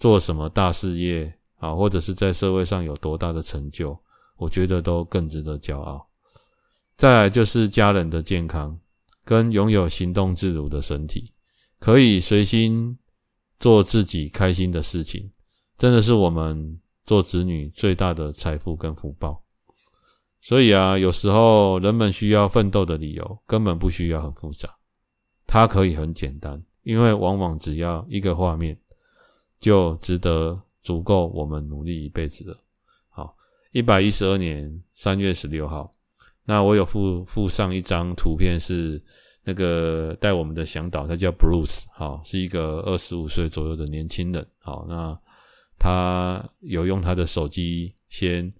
[0.00, 3.96] 做什么大事业啊，或者是在社会上有多大的成就，
[4.36, 6.04] 我觉得都更值得骄傲。
[6.96, 8.76] 再来就是家人的健康，
[9.24, 11.32] 跟拥有行动自如的身体，
[11.78, 12.98] 可以随心
[13.60, 15.30] 做自己开心的事情，
[15.78, 19.42] 真的是我们做子女最大的财富跟福报。
[20.42, 24.68] 所以啊，有时候人们需要奋斗的理由，根本不需要很复杂，
[25.46, 26.62] 它可以很简单。
[26.82, 28.78] 因为往往只要一个画面，
[29.58, 32.56] 就值得足够我们努力一辈子了。
[33.08, 33.34] 好，
[33.72, 35.90] 一百一十二年三月十六号，
[36.44, 39.02] 那我有附附上一张图片，是
[39.42, 44.46] 那个带我们的向导，他叫 Bruce，好，是一个二十五岁左右的年轻人。
[44.58, 45.18] 好，那
[45.78, 48.52] 他有用他的手机先，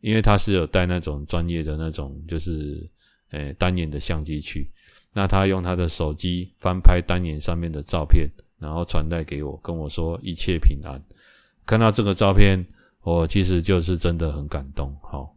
[0.00, 2.88] 因为他是有带那种专业的那种，就是
[3.30, 4.70] 诶、单眼的相机去。
[5.12, 11.00] 那他用他的手机翻拍单眼上面的照片，然后传带给我，跟我说一切平安。
[11.64, 12.64] 看到这个照片，
[13.02, 14.92] 我其实就是真的很感动。
[15.02, 15.32] 好，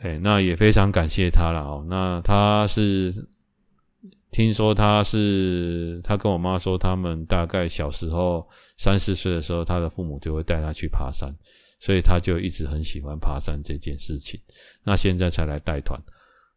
[0.00, 1.60] 哎，那也非常感谢他了。
[1.60, 3.14] 哦，那他是
[4.30, 11.34] 听说他是他跟我妈说，他们大概小时候三四岁的时候，他的父母就会带他去爬山，
[11.80, 14.38] 所以他就一直很喜欢爬山这件事情。
[14.84, 15.98] 那现在才来带团。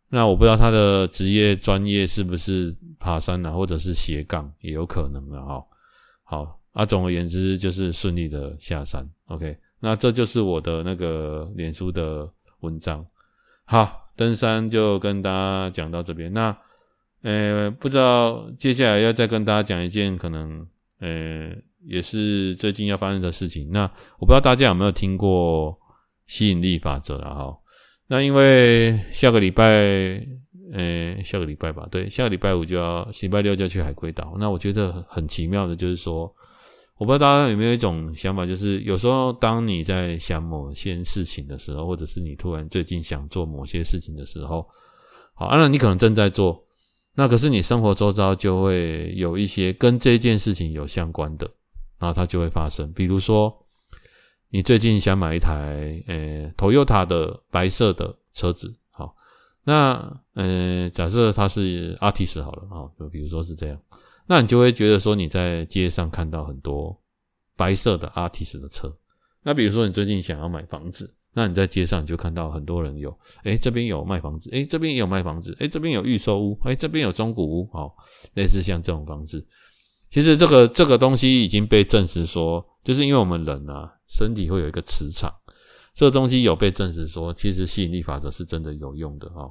[0.09, 5.63] 那我不知道他的职业专业是不是爬山啊，或者是斜杠，也有可能的哈。
[6.23, 9.07] 好，啊，总而言之就是顺利的下山。
[9.27, 12.29] OK，那这就是我的那个脸书的
[12.59, 13.05] 文章。
[13.63, 16.31] 好，登山就跟大家讲到这边。
[16.33, 16.53] 那
[17.21, 20.65] 呃，不知道接下来要再跟大家讲一件可能
[20.99, 21.51] 呃，
[21.85, 23.69] 也是最近要发生的事情。
[23.71, 23.83] 那
[24.19, 25.77] 我不知道大家有没有听过
[26.27, 27.57] 吸引力法则了哈。
[28.07, 29.63] 那因为下个礼拜，
[30.73, 34.35] 呃，下个礼拜吧，对，下个礼拜五就要，礼拜六就要去海龟岛。
[34.37, 36.23] 那我觉得很奇妙的，就是说，
[36.97, 44.67] 我不知道大家有没有一种想法，就是有时候当你在想某些事情的时候，或者是你突然最近想做某些事情的时候，
[45.33, 46.61] 好，当然你可能正在做，
[47.21, 51.47] 那可是你生活周遭就会有一些跟这件事情有相关的，
[51.99, 53.55] 然后它就会发生，比如说。
[54.53, 59.15] 你最近想买一台呃，Toyota 的白色的车子，好，
[59.63, 63.79] 那呃，假设它是 Altis 好了，啊，就比如说是这样，
[64.27, 67.01] 那你就会觉得说你在街上看到很多
[67.55, 68.93] 白色的 Altis 的车。
[69.41, 77.91] 那比如说你最近想要买房子，那你在街上就看到很多人有，诶，这边有卖房子，诶，这边也有卖房子，诶，这边有预售屋，诶，这边有中古屋，哦，
[78.33, 79.45] 类似像这种房子。
[80.09, 83.91] 其实这个这个东西已经被证实说，就是因为我们人啊。
[84.13, 85.33] 身体会有一个磁场，
[85.95, 89.49] 这个东西有被证实说，其实吸引力法则是真的有用的哈。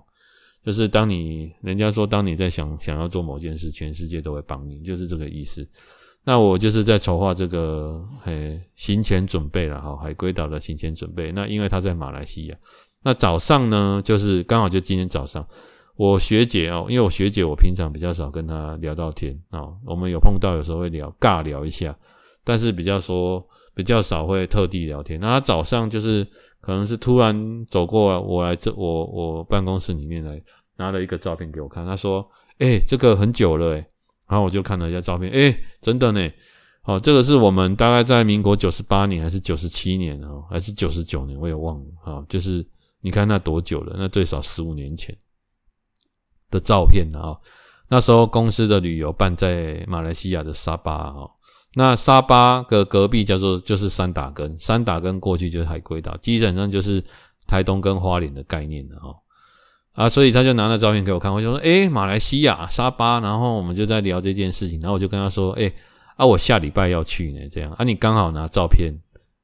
[0.62, 5.66] 就是当你人家说，当你在想想要做某件事，全世界都会帮你，就是这个意思。
[6.22, 11.33] 那我就是在筹划这个嘿行前准备了哈，海龟岛的行前准备。
[11.33, 12.56] 那因为他在马来西亚，
[13.02, 15.44] 那早上呢，就是刚好就今天早上，
[15.96, 21.96] 我学姐哦，因为我学姐我平常比较少跟她聊到天哦，我们有碰到有时候会聊尬聊一下，
[22.44, 25.18] 但是比较说比较少会特地聊天。
[25.18, 26.26] 那她早上就是
[26.61, 30.40] 可能是突然走过来，我来这我我办公室里面来
[30.76, 32.28] 拿了一个照片给我看，她说
[32.61, 33.87] ：“诶，这个很久了诶。”
[34.31, 36.31] 然后我就看了一下照片，诶，真的呢，
[36.85, 42.27] 哦，这个是我们大概在民国九十八年还是九十七年哦，还是九十九年，我也忘了啊、哦。
[42.29, 42.64] 就是
[43.01, 43.97] 你看那多久了？
[43.99, 45.12] 那最少十五年前
[46.49, 47.40] 的照片啊、哦。
[47.88, 51.29] 那时候公司的旅游办在马来西亚的沙巴哦。
[51.75, 57.03] 那沙巴的隔壁叫做就是三打根，三打根过去就是海龟岛，基本上就是
[57.49, 59.16] 台东跟花莲的概念了哦。
[60.00, 65.70] 啊，所以他就拿了照片给我看，我就说，诶，马来西亚沙巴，然后我们就在聊这件事情，然后我就跟他说，诶，
[66.16, 68.90] 啊，我下礼拜要去呢，这样，啊，你刚好拿照片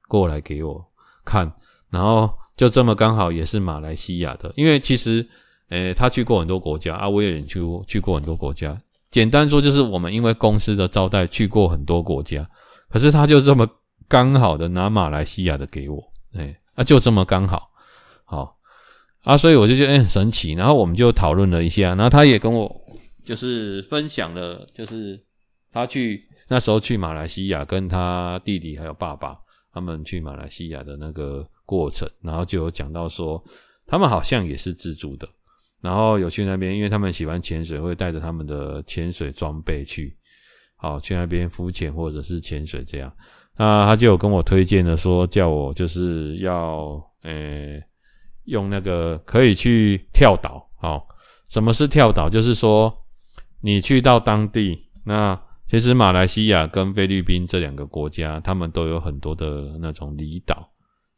[0.08, 0.82] 过来给我
[1.26, 1.52] 看，
[1.90, 5.28] 然后就这么刚好也是马来西亚的，因为其实，
[5.68, 8.74] 诶，他去过很多国家，啊，我也去去过很多国家，
[9.10, 12.48] 简单说就是我们因为公司的招待去过很多国家，
[12.88, 13.68] 可是他就这么
[14.08, 17.68] 刚好的拿马来西亚的给我，诶，啊，就这么刚好，
[18.24, 18.56] 好。
[19.26, 22.72] 啊，所以我就觉得很神奇，然后我们就讨论了一下，然后他也跟我
[23.24, 25.20] 就是分享了，就是
[25.72, 29.36] 他去那时候去马来西亚，跟他弟弟还有爸爸
[29.72, 33.42] 他们去马来西亚的那个过程，然后就有讲到说，
[33.84, 35.28] 他们好像也是自助的，
[35.80, 40.16] 然后有去那边，因为他们喜欢潜水，会带着他们的潜水装备去，
[40.76, 43.12] 好去那边浮潜或者是潜水这样，
[43.56, 47.82] 那他就有跟我推荐了说，叫我就是要诶。
[48.46, 51.02] 用那个可以去跳岛，哦，
[51.48, 52.28] 什么是跳岛？
[52.28, 52.92] 就是说
[53.60, 60.68] 你去到当地，那其实马来西亚跟菲律宾这两个国家，他们都有很多的那种离岛，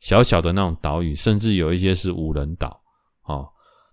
[0.01, 2.81] 小小的那种岛屿，甚至有一些是无人岛，
[3.25, 3.49] 哦，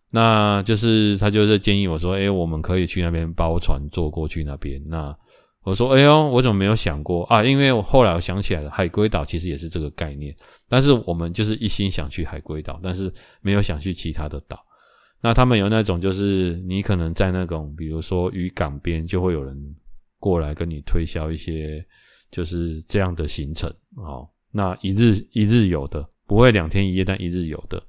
[0.09, 5.15] 那就是他就是建议我说，诶，我们可以去那边包船坐过去那边，那。
[5.65, 7.43] 我说：“哎呦，我怎么没有想过啊？
[7.43, 10.33] 因为我后来我想起来了，海龟岛其实也是这个概念。
[10.69, 14.63] 但是我们就是一心想去海龟岛，但是没有想去其他的岛。
[15.21, 19.57] 那他们有那种，就是你可能在那种，比如说渔港边，就会有人
[20.19, 21.83] 过来跟你推销一些，
[22.29, 24.29] 就是这样的行程哦。
[24.51, 27.81] 那一日一日游的，不会两天一夜，但一日游的。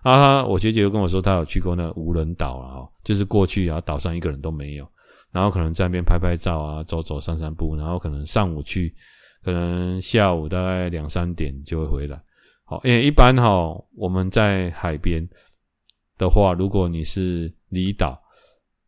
[0.00, 4.88] 啊，我学姐就跟我说，她有去过那无人岛啊，就是过去然后岛上一个人都没有。”
[5.30, 8.94] 然后可能在那边拍拍照啊，走走散散步，然后可能上午去，
[9.44, 12.18] 可能下午大概两三点就会回来。
[12.64, 15.26] 好，因为一般哈，我们在海边
[16.16, 18.20] 的话，如果你是离岛，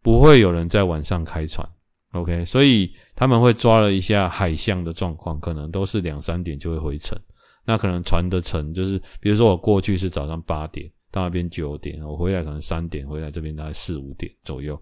[0.02, 1.66] 不会有人在晚上开船
[2.12, 7.18] ，OK，所以他们会抓了一下海象的状况，可能都是两三点就会回程。
[7.66, 14.80] 那可能船的程就是，比如说我过去是早上八点到那边九点，我回来可能三点回来这边大概四五点左右。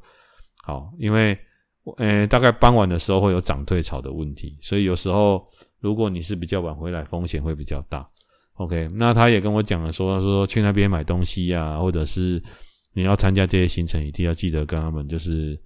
[0.63, 1.37] 好，因为。
[1.97, 5.45] 呃，大概傍晚的时候会有涨退潮的问题，所以有时候
[5.81, 8.07] 如果你是比较晚回来，风险会比较大。
[8.55, 12.43] OK，那他也跟我讲了说，说说去那边买东西呀，或者是
[12.93, 15.59] 你要参加这些行程，一定要记得跟他们就是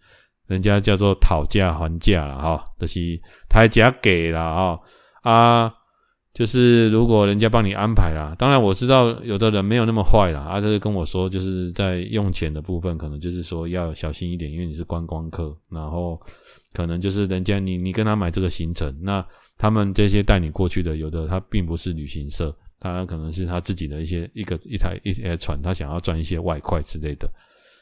[0.46, 4.78] 人家叫做讨价还价了哈，就是抬价给了啊
[5.22, 5.74] 啊。
[6.34, 16.18] 就是如果人家帮你安排啦，当然我知道有的人没有那么坏啦，啊，他就跟我说，就是在用钱的部分，可能就是说要小心一点，因为你是观光客，然后
[16.72, 19.24] 可能就是人家你你跟他买这个行程，那
[19.58, 27.30] 他们这些带你过去的，有的他并不是旅行社，他可能是他自己的一些一个一台一些船，他想要赚一些外快之类的。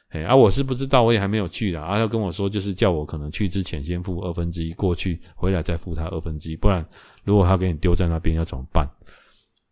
[0.09, 1.83] 哎，啊，我是不知道，我也还没有去啦。
[1.83, 6.85] 啊，他跟我说，就是叫我可能去之前先付二分之一过去，回来再付他二分之一，不然
[7.31, 8.85] 如果他给你丢在那边要怎么办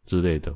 [0.06, 0.54] 之类的。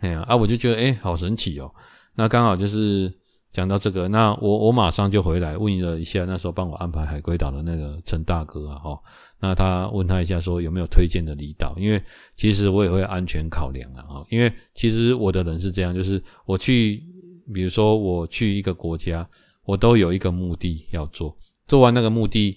[0.00, 1.70] 哎呀，啊，我就觉得哎，好神奇哦。
[2.14, 3.12] 那刚好就是
[3.52, 8.98] 讲到这个，那我我马上就回来问了一下，那时候帮我安排海龟岛的那个陈大哥啊，哦，
[9.38, 12.02] 那他问他一下说有没有推荐的离岛，因为
[12.36, 17.04] 其实我也会安全考量啊，哦，因为其实我的人是这样，就是我去。
[17.52, 19.28] 比如说我去一个国家，
[19.64, 21.36] 我都有一个目的要做，
[21.66, 22.56] 做完那个目的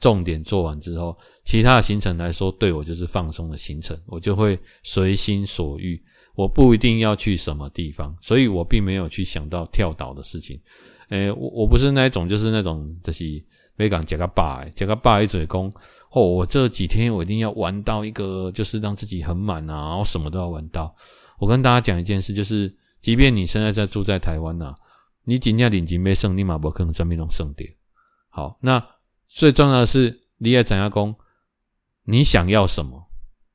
[0.00, 6.00] 重点做完之后，其他的行程来说对我就是放松的行程，我就会随心所欲，
[6.34, 10.60] 我不一定要去什么地方，所以我并没有去想到跳岛的事情。
[11.08, 13.24] 诶，我我不是那种就是那种就是
[13.76, 15.72] 没讲加个爸，加个爸一嘴功
[16.10, 20.94] 哦，我这几天我一定要玩到一个就是让自己很满啊，然后什么都要玩到。
[21.38, 22.74] 我跟大家讲一件事，就是。
[23.02, 24.74] 即便你现在在住在台湾呐，
[25.22, 27.70] 你尽量领金没胜，你马不可能证明能胜点。
[28.30, 28.84] 好，那
[29.28, 31.14] 最重要的是你要怎样讲？
[32.04, 33.02] 你想要什么？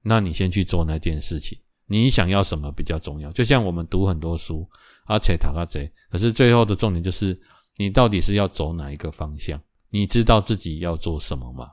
[0.04, 1.58] 那你先去做那件事情。
[1.86, 3.32] 你想要什么比较重要？
[3.32, 4.68] 就像我们读很多书，
[5.06, 7.40] 而且读啊贼，可是最后的重点就是
[7.78, 9.62] 你到底是要走哪一个方向？
[9.90, 11.70] 你知道自己要做什么吗？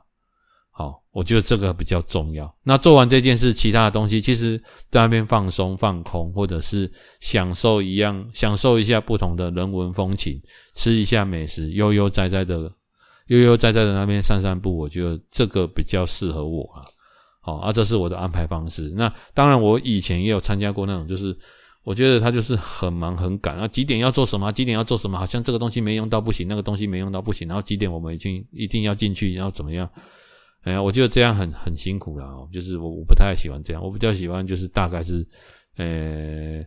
[0.71, 2.53] 好，我觉得这个比较重要。
[2.63, 10.41] 那做完这件事，其他的东西，其实在那边放松、放空，或者是享受一样，享受一下不同的人文风情，
[10.75, 12.71] 吃一下美食，悠悠哉哉的，
[13.29, 14.77] 悠悠哉哉的那边散散步。
[14.77, 16.85] 我觉得这个比较适合我啊。
[17.41, 18.91] 好，啊，这是我的安排方式。
[18.95, 21.35] 那当然，我以前也有参加过那种，就是
[21.83, 29.89] 我觉得他就是很忙很赶啊，几点要做什么，几点要做什么，好像这个东西没用到不行，那个东西没用到不行，然后几点我们已经一定要进去，然后怎么样？
[30.63, 35.25] 哎呀，我觉得这样很很辛苦了哦，就是我我不太喜欢这样，我比较喜欢就是大概是，
[35.77, 36.61] 呃，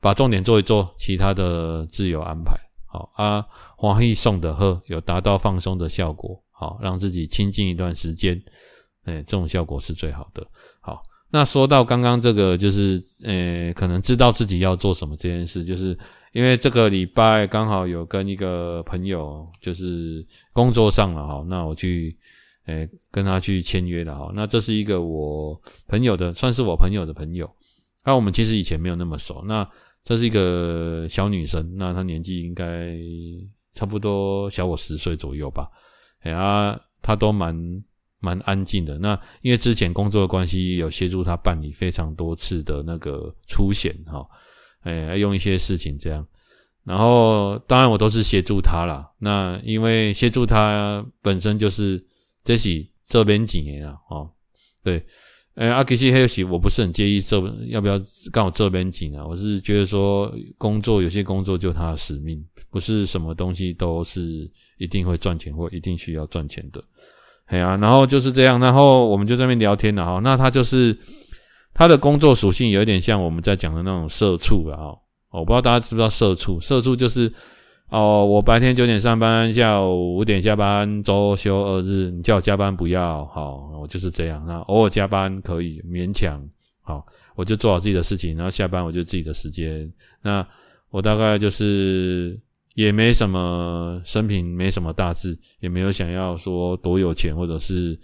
[0.00, 2.58] 把重点做一做，其他的自由安排。
[2.96, 3.44] 好啊，
[3.76, 8.42] 欢喜送的喝有达到放松的效果，好让自己清静一段时间，
[9.04, 10.46] 哎，这种效果是最好的。
[10.80, 15.98] 好，那说到刚刚这个，就是呃，可能知道自己要做什么这件事，就是
[16.32, 22.16] 因为这个礼拜刚好有跟一个朋友就是工作上了哈，那我去。
[22.68, 24.32] 诶，跟他去签约了哈。
[24.34, 25.56] 那这是一个我
[25.86, 27.48] 朋友的，算是我朋友的朋友。
[28.04, 29.44] 那我们其实以前没有那么熟。
[29.46, 29.62] 那
[30.06, 32.96] 这是一个小女生，那她年纪应该
[33.74, 35.68] 差不多小我十岁左右吧。
[36.20, 37.54] 哎呀，她都蛮
[38.20, 38.96] 蛮安静的。
[38.98, 44.24] 那因为之前工作的关系，有协助她办理非常多次的那个出险哈。
[44.84, 46.26] 诶，用一些事情这样。
[46.84, 49.10] 然后当然我都是协助她啦。
[49.18, 52.02] 那因为协助她本身就是。
[52.46, 54.30] 这是这边几年啊，哦，
[54.84, 55.04] 对，
[55.56, 57.36] 呃，阿其实还有些我不是很介意这
[57.68, 57.98] 要不要
[58.30, 62.38] 刚好这边几年，我是觉得说工作有些工作就他的使命，
[62.70, 66.84] 不是什么东西都是一定会赚钱或一定需要赚钱的，
[67.46, 70.94] 哎呀，然后就是这样，然后我们就在那边聊天了哈，那他就是
[71.72, 74.92] 他的工作属性有一点像我们在讲的那种社畜啊，
[75.30, 77.32] 哦，我不知道大家知不知道社畜，社畜就是。
[77.88, 84.44] 哦，我白天九点上班，下午五点下班，周休二日，你叫我加班不要，好，我就是这样。
[84.44, 86.44] 那偶尔加班可以勉强，
[86.82, 89.88] 好，我就做好自己的事情，然后下班我就自己的时间。
[90.20, 90.44] 那
[90.90, 92.36] 我大概就是
[92.74, 97.96] 也没什么生平，没什么大志，也没有想要说多有钱，或者是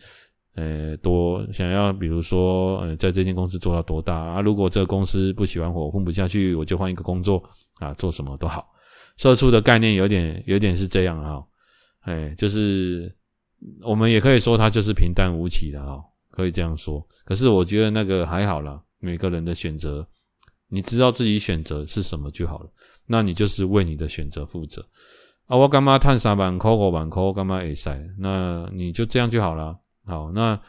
[0.54, 4.40] 呃多想要，比如说呃在这间公司做到多大啊。
[4.40, 7.42] 如果这个公司不喜欢我，混不下去，我就换一个工作
[7.80, 8.71] 啊，做什么都好。
[9.16, 11.44] 社畜的概念有点，有点是这样哈，
[12.00, 13.14] 哎，就是
[13.82, 17.06] 我们也可以说它就是平淡无奇的哈，可以这样说。
[17.24, 20.06] 可是我觉得那个还好啦，每个人的选择，
[20.68, 22.70] 你知道自己选择是什么就好了，
[23.06, 24.84] 那你就是为你的选择负责。
[25.46, 28.00] 啊，我干嘛叹三万块五万块，干嘛会塞？
[28.18, 29.78] 那你就这样就好了。
[30.04, 30.60] 好，那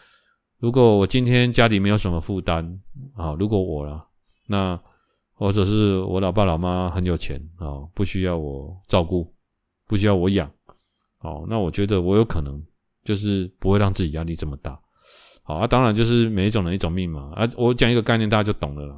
[0.60, 2.80] 如果我今天家里没有什么负担，
[3.16, 4.08] 好，如果我了，
[4.48, 4.80] 那。
[5.44, 9.30] 或者是我老爸老妈很有钱啊，不需要我照顾，
[9.90, 10.50] 不需要我养，
[11.20, 12.64] 哦，那我觉得我有可能
[13.04, 14.80] 就是不会让自己压力这么大，
[15.44, 18.96] 好啊，当然就是每一种人一种命嘛，啊，我讲一个概念大家就懂了啦，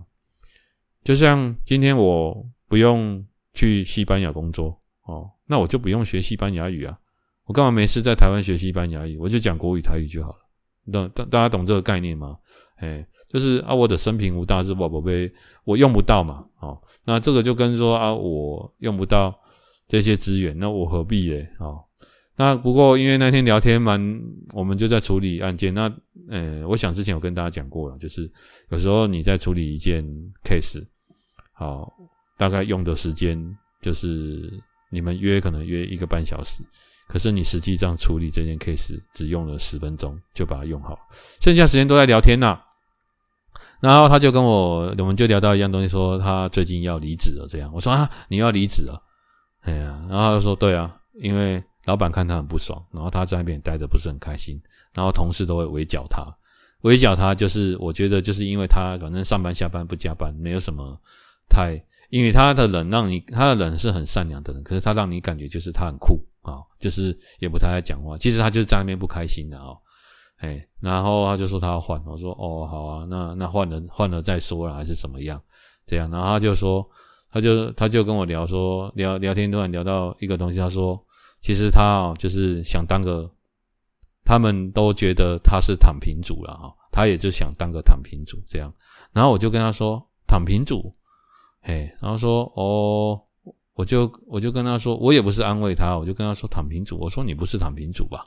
[1.03, 6.95] 就像今天我不用去西班牙工作哦，那我就不用学西班牙语啊，
[7.45, 10.39] 我干嘛没事在台湾学西班牙语，我就讲国语台语就好了，
[10.91, 12.37] 懂大大家懂这个概念吗？
[12.75, 13.03] 哎。
[13.27, 15.31] 就是啊，我的生平无大志，宝宝贝，
[15.63, 19.37] 我用不到嘛，哦，那这个就跟说啊，我用不到
[19.87, 21.47] 这些资源，那我何必嘞？
[21.59, 21.83] 哦，
[22.37, 24.21] 那不过因为那天聊天蛮，
[24.53, 25.91] 我们就在处理案件，那
[26.29, 28.31] 呃，我想之前有跟大家讲过了，就是
[28.69, 30.05] 有时候你在处理一件
[30.43, 30.81] case，
[31.53, 31.91] 好，
[32.37, 33.37] 大概用的时间
[33.81, 34.51] 就是
[34.89, 36.63] 你们约可能约一个半小时，
[37.07, 40.97] 可是你实际上处理这件 case 只用了十分钟就把它用好，
[41.41, 42.59] 剩下时间都在聊天呐。
[43.81, 47.47] 然后他就跟我，我们就聊到一样东西，说他最近要离职了。
[47.49, 49.01] 这样，我说啊，你要离职了？
[49.61, 54.59] 哎呀，然后他就说对啊，因为老板看他很不爽，然后他在那边待着不是很开心，
[54.93, 56.25] 然后同事都会围剿他，
[56.81, 60.97] 围剿他就是我觉得就是因为他反正上班下班不加班，没有什么
[61.49, 69.75] 太，因为他的人让你，他的人是很善良的人，可是他让你感觉就是他很酷啊，就是也不太爱讲话，其实他就是在那边不开心的啊。
[70.37, 75.41] 哎，然后他就说他要换，我说哦好啊，那那换了换了再说了，还是怎么样？
[75.87, 76.87] 这样，然后他就说，
[77.31, 80.99] 他就他就跟我聊说聊聊天，突然聊到一个东西，他说
[81.41, 83.29] 其实他哦就是想当个，
[84.23, 88.73] 他们都觉得他是躺平主了哈，他也就想当个躺平主这样，
[89.13, 90.91] 然后我就跟他说躺平主，
[91.61, 93.21] 哎，然后说哦，
[93.75, 98.25] 我就我就跟他说，我也不是安慰他，我就跟他说躺平主，我说你不是躺平主吧？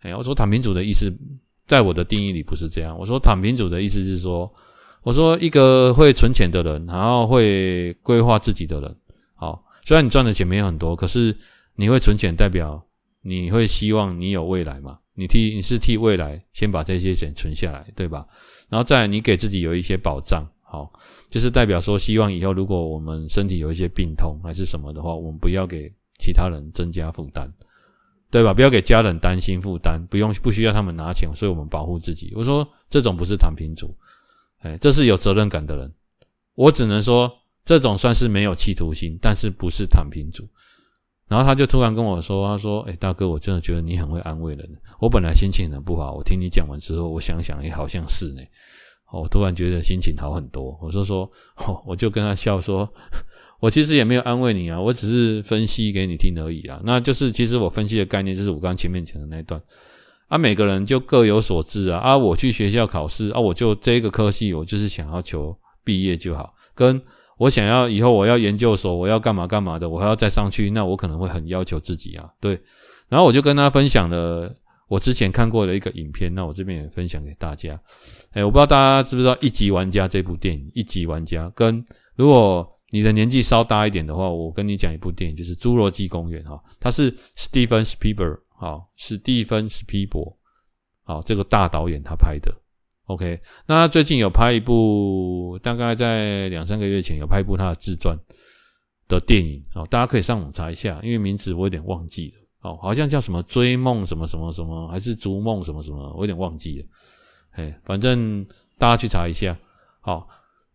[0.00, 1.12] 哎，我说躺平族的意思，
[1.66, 2.96] 在我的定义里不是这样。
[2.98, 4.52] 我说躺平族的意思是说，
[5.02, 8.96] 我说一个会存钱的人，然后会规划自己的人。
[9.34, 11.36] 好，虽然你赚的钱没有很多，可是
[11.76, 12.82] 你会存钱，代表
[13.22, 14.98] 你会希望你有未来嘛？
[15.14, 18.24] 你替你是替未来先把这些钱存下来，对吧？
[18.68, 20.48] 然后再你给自己有一些保障。
[20.62, 20.92] 好，
[21.30, 27.50] 就是代表说，希望以后如果我们身体有一些病痛还是什么的话，我们不要给其他人增加负担，
[28.30, 28.52] 对吧？
[28.52, 32.32] 不要给家人担心负担，不用不需要他们拿钱，所以我们保护自己。
[32.34, 33.94] 我说这种不是躺平族，
[34.60, 35.92] 哎，这是有责任感的人。
[36.54, 37.32] 我只能说
[37.64, 40.48] 这种算是没有企图心，但是不是躺平族。
[41.26, 44.66] 然后他就突然跟我说：“他说，哎，大哥，我真的觉得你很会安慰人。
[44.98, 48.40] 我本来心情很不好，我听你讲完之后，我想想，也好像是呢。”
[49.12, 52.86] 我突然觉得心情好很多，我就说，说，我就跟他笑说，
[53.60, 56.80] 我其实也没有安慰你啊，我只是分析给你听而已啊。
[56.84, 59.60] 那就是其实我分析的概念就是我刚刚前面讲的那一段
[60.28, 61.98] 啊，每个人就各有所知啊。
[61.98, 66.54] 啊，我去学校考试啊，我就这个科系，我就是想要求毕业就好。
[66.74, 67.00] 跟
[67.36, 72.28] 我想要以后我要研究所，我要干嘛干嘛的，我还要再上去，那我可能会很要求自己啊。
[72.40, 72.60] 对，
[73.08, 74.52] 然后我就跟他分享了。
[74.88, 77.78] 我之前看过的一个影片，那我这边也分享给大家。
[78.32, 81.84] 哎，我不知道大家知不知道《一级玩家》这部电影，《一级玩家》跟
[82.16, 90.36] 如果你的年纪稍大一点的话，我跟你讲一部电影，就是《侏罗纪公园》哈，它是史蒂芬·史皮伯，哈，史蒂芬·史皮伯，
[91.04, 92.52] 好，这个大导演他拍的。
[93.06, 98.18] OK，那他最近有拍一部，大概在两三个月前有拍一部他的自传
[99.08, 102.70] 的电影，好，大家可以上网查一下，因为名字我有点忘记了。
[102.70, 106.86] 哦，好像叫什么追梦什么什么什么，还是逐梦什么什么，我有点忘记了。
[107.52, 108.44] 哎，反正
[108.76, 109.56] 大家去查一下。
[110.00, 110.28] 好，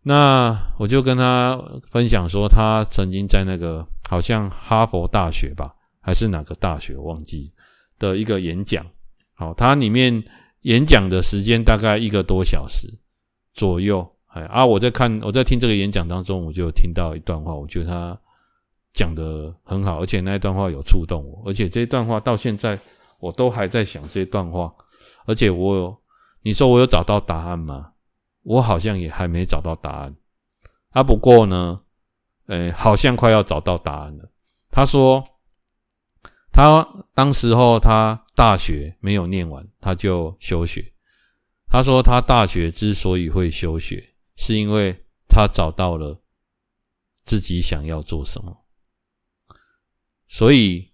[0.04, 7.52] 那我就跟他分享说，他曾经在那个好像哈佛大学吧，还是哪个大学忘记
[7.98, 8.86] 的一个演讲。
[9.34, 10.24] 好，他里面
[10.62, 12.88] 演讲的时间大概一个多小时
[13.54, 14.08] 左右。
[14.28, 18.20] 哎啊，我在看我在听这个演讲当中，我就听到一段话，我觉得他。
[18.96, 22.78] 讲得很好，而且那一段话有触动我，而且这一段话到现在
[23.20, 24.72] 我都还在想这段话，
[25.26, 25.98] 而且我有，
[26.44, 27.93] 你说我有找到答案吗？
[28.44, 30.16] 我好像也还没找到答案。
[30.92, 31.82] 啊，不过呢，
[32.48, 34.32] 诶，好像快要找到答案了。
[34.70, 35.24] 他说，
[36.52, 40.94] 他当时候他大学没有念完，他就休学。
[41.68, 44.96] 他说他大学之所以会休学，是因为
[45.28, 46.22] 他找到了
[47.24, 48.56] 自己想要做什么。
[50.28, 50.92] 所以，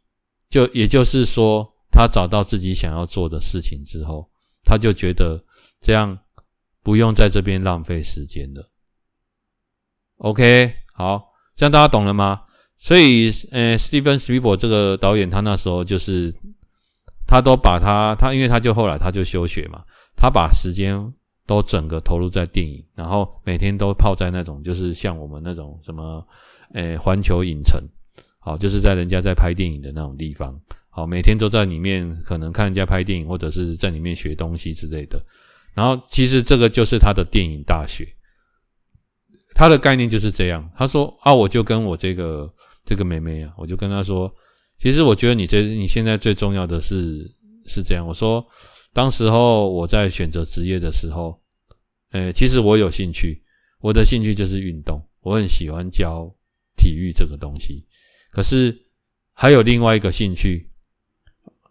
[0.49, 4.29] 就也就是说，他找到自己想要做的事情之后，
[4.63, 5.43] 他就觉得
[5.81, 6.17] 这样
[6.89, 8.67] 不用在这边浪费时间了。
[10.17, 11.23] OK，好，
[11.55, 12.41] 这样大家懂了吗？
[12.79, 16.33] 所以，呃，史蒂芬·史皮伯这个导演，他那时候就是，
[17.27, 19.83] 他都把他他，因为他就后来他就休学嘛，
[20.15, 20.97] 他把时间
[21.45, 26.27] 都整个投入在电影，然后每天都泡在那种就是像我们那种什么，
[26.73, 27.79] 呃，环球影城。
[28.39, 30.59] 好，就是在人家在拍电影的那种地方，
[30.89, 35.23] 好，每天都在里面，可能看人家拍电影，或者是在里面学东西之类的。
[35.79, 38.05] 然后，其实这个就是他的电影大学，
[39.55, 40.69] 他的概念就是这样。
[40.75, 42.53] 他说：“啊，我就跟我这个
[42.83, 44.29] 这个妹妹啊，我就跟她说，
[44.77, 47.25] 其实我觉得你这你现在最重要的是
[47.65, 48.05] 是这样。
[48.05, 48.45] 我说，
[48.91, 51.41] 当时候我在选择职业的时候，
[52.11, 53.41] 诶，其实我有兴趣，
[53.79, 56.29] 我的兴趣就是运动，我很喜欢教
[56.75, 57.85] 体育这个东西。”
[58.35, 58.77] 可是
[59.31, 60.69] 还有另外一个兴趣，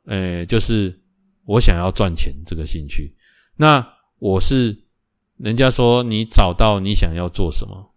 [0.06, 0.98] 呃，就是
[1.44, 3.14] 我想要赚钱这个兴趣。
[3.54, 3.86] 那
[4.18, 4.76] 我是
[5.36, 7.92] 人家说你找到你想要做什么，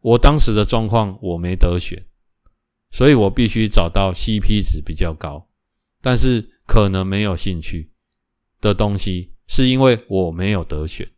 [0.00, 2.04] 我当时的状况我没得选，
[2.90, 5.48] 所以我必须找到 CP 值比较高，
[6.00, 7.90] 但是可能没有兴趣
[8.60, 11.08] 的东西，是因为我没有得选。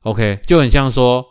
[0.00, 1.24] OK，就很像说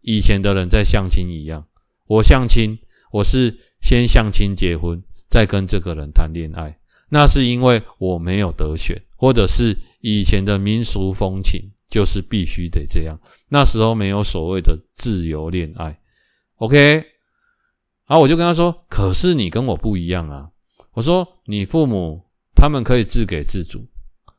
[0.00, 1.66] 以前的人在相亲一样，
[2.06, 2.78] 我相亲。
[3.10, 11.60] 我是先相亲结婚，再跟这个人谈恋爱，那是因为我没有得选，或者是以前的民俗风情
[11.90, 13.18] 就是必须得这样。
[13.48, 15.98] 那时候没有所谓的自由恋爱
[16.56, 17.04] ，OK？
[18.06, 20.48] 然后我就跟他说：“可是你跟我不一样啊！”
[20.94, 23.86] 我说：“你父母他们可以自给自足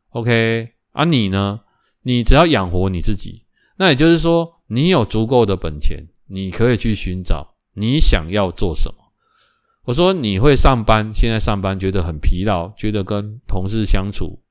[0.09, 0.69] ，OK？
[0.93, 1.59] 啊，你呢？
[2.01, 3.43] 你只要养活你自己，
[3.77, 8.95] 那也就是说，你有足够的本钱，你可以去寻找。”你想要做什么？
[9.85, 14.41] 我说你会上班，现在上班觉得很疲劳，觉得跟同事相处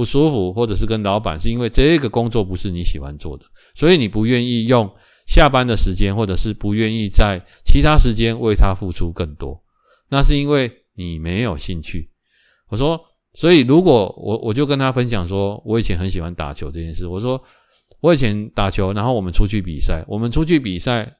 [0.00, 3.44] 不舒服，或者是跟老板，是因为这个工作不是你喜欢做的，
[3.74, 4.90] 所以你不愿意用
[5.26, 9.62] 下班的时间，或者是不愿意在其他时间为他付出更多，
[10.08, 12.08] 那是因为你没有兴趣。
[12.70, 12.98] 我说，
[13.34, 17.06] 所以如果我我就跟他分享说，我以前很喜欢打球这件事。
[17.06, 17.38] 我说，
[18.00, 21.14] 我以前打球，然后我们出去比赛，我们出去比赛，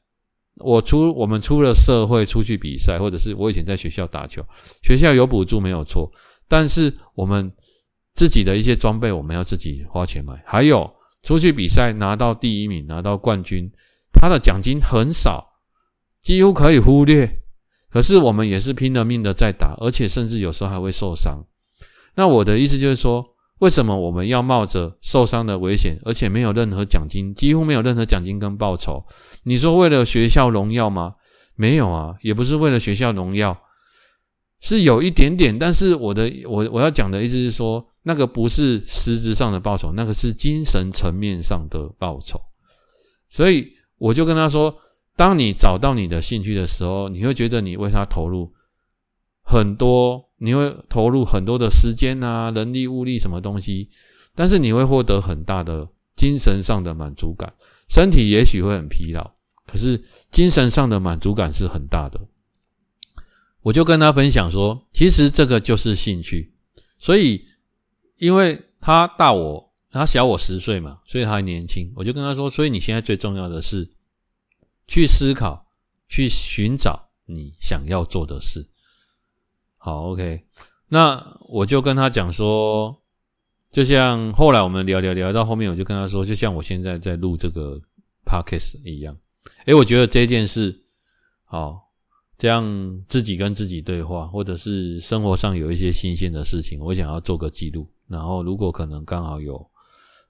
[0.56, 4.42] 我出我们出了社会出去比赛，或者是我以前在学校打球，
[4.82, 6.10] 学校有补助没有错，
[6.48, 7.52] 但是我们
[8.14, 10.90] 自己的一些装备我们要自己花钱买，还有。
[11.22, 13.70] 出去比赛拿到第一名，拿到冠军，
[14.10, 15.46] 他的奖金很少，
[16.22, 17.30] 几乎可以忽略。
[17.90, 21.44] 可是我们也是拼了命的在打，而且甚至有时候还会受伤。
[22.14, 23.22] 那我的意思就是说，
[23.58, 29.04] 为什么我们要冒着受伤的危险，而且没有任何奖金，几乎没有任何奖金跟报酬？
[29.42, 31.14] 你说为了学校荣耀吗？
[31.54, 33.54] 没有啊，也不是为了学校荣耀，
[34.60, 35.58] 是有一点点。
[35.58, 37.86] 但是我的我我要讲的意思是说。
[38.02, 42.40] 那个不是实质上的报酬，那个是精神层面上的报酬。
[43.28, 44.74] 所以我就跟他说：
[45.16, 48.50] 当你找到你的兴趣的时候，你会觉得你为他投入
[49.42, 53.90] 很多，你会投入很多的时间啊、人力、物力什么东西，
[54.34, 55.86] 但是你会获得很大的
[56.16, 57.52] 精神上的满足感。
[57.90, 59.30] 身体也许会很疲劳，
[59.66, 60.02] 可是
[60.32, 62.18] 精神上的满足感是很大的。
[63.62, 66.52] 我就跟他分享说：其实这个就是兴趣，
[66.98, 67.48] 所以。
[68.20, 71.90] 因为他大我，他小我十岁嘛，所以他还年轻。
[71.96, 73.90] 我就跟他说，所以你现在最重要的是
[74.86, 75.66] 去思考，
[76.06, 78.68] 去寻找你想要做的事。
[79.78, 80.44] 好，OK。
[80.88, 82.94] 那我就跟他讲说，
[83.72, 87.80] 就像后来我们聊聊聊到后面，我就跟他说，就像我现在在录这个
[88.26, 89.16] Podcast 一样。
[89.64, 90.78] 诶，我觉得这件事，
[91.44, 91.89] 好。
[92.40, 92.64] 这样
[93.06, 97.86] 自己跟自己对话，或者是生活上有一些新鲜的事情，我想要做个记录。
[98.08, 99.62] 然后，如果可能刚好有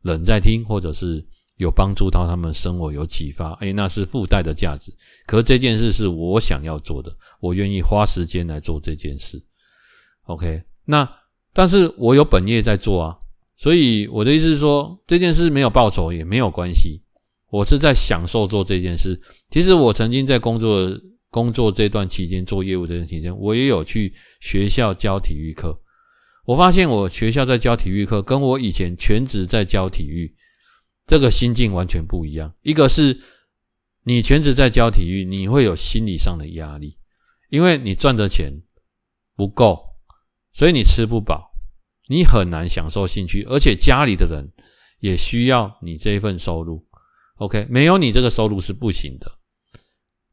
[0.02, 1.24] 人在听，或者是
[1.58, 4.92] 有帮助到他们生活有启发，诶，那是附带的价值。
[5.24, 9.40] 可是这件事是我想要做的，我愿意花时间来做这件事。
[10.24, 11.08] OK，那
[11.52, 13.16] 但是我有本业在做啊，
[13.56, 17.00] 所以我的意思是说，这件事没有报酬也没有关系，
[17.50, 19.16] 我是在享受做这件事。
[19.48, 20.90] 其实我曾经在工作。
[21.30, 25.80] 工作这段期间，做业务这段期间，我也有去学校教体育课。
[26.44, 30.34] 我发现我学校在教体育课，跟我以前全职在教体育，
[31.06, 32.52] 这个心境完全不一样。
[32.62, 33.16] 一个是
[34.02, 36.98] 你全职在教体育，你会有心理上的压力，
[37.50, 38.52] 因为你赚的钱
[39.36, 39.78] 不够，
[40.52, 41.52] 所以你吃不饱，
[42.08, 44.50] 你很难享受兴趣，而且家里的人
[44.98, 46.84] 也需要你这一份收入。
[47.36, 49.39] OK，没有你这个收入是不行的。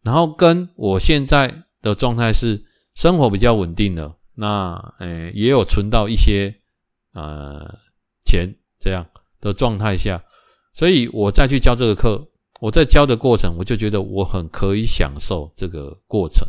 [0.08, 2.64] 然后跟我现在的状态是
[2.96, 6.56] 生活比较稳定了，那诶也有存到一些
[7.12, 7.78] 呃
[8.24, 8.48] 钱
[8.80, 9.06] 这样
[9.42, 10.24] 的状态下，
[10.74, 12.26] 所以我再去教这个课，
[12.62, 16.48] 我在教的过程，我就觉得我很可以享受这个过程，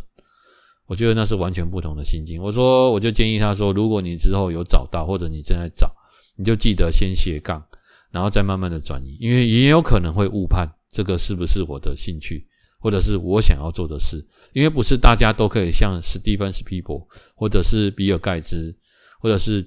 [0.85, 2.41] 我觉得那是完全不同的心境。
[2.41, 5.93] 我说，我就建议他说，如果你之后有找到，或者你正在找，
[6.37, 7.61] 你就记得先斜杠，
[8.09, 12.47] 然后再慢慢的转移，因为也有可能会误判这个是不是我的兴趣。
[12.79, 17.05] 或者是我想要做的事，因为不是大家都可以像史蒂芬·史皮博，
[17.35, 18.73] 或者是比尔·盖茨，
[19.19, 19.65] 或者是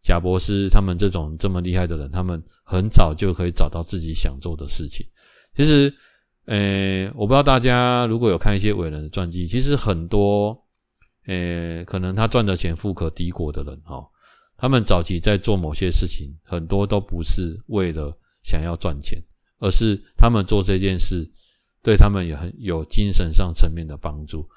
[0.00, 5.04] 贾伯斯他们这种这么厉害的人，他们很早就可以找到自己想做的事情。
[5.56, 5.92] 其实，
[6.46, 10.56] 呃，我不知道大家如果有看一些伟人的传记，其实很多，
[11.26, 14.04] 呃，可能他赚的钱富可敌国的人，哈，
[14.56, 19.20] 他们早期在做某些事情，很多都不是为了想要赚钱，
[19.58, 21.28] 而是他们做这件事。
[21.82, 24.48] 对他们也很有精神上层面的帮助。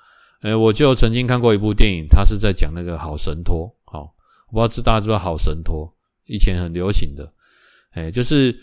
[0.41, 3.67] 诶，我就曾经看过一部电影，他是在讲那个好神拖。
[3.85, 4.13] 好，
[4.51, 5.91] 我不知道大家知不知道好神拖，
[6.25, 7.31] 以前很流行的。
[7.95, 8.55] 诶，就是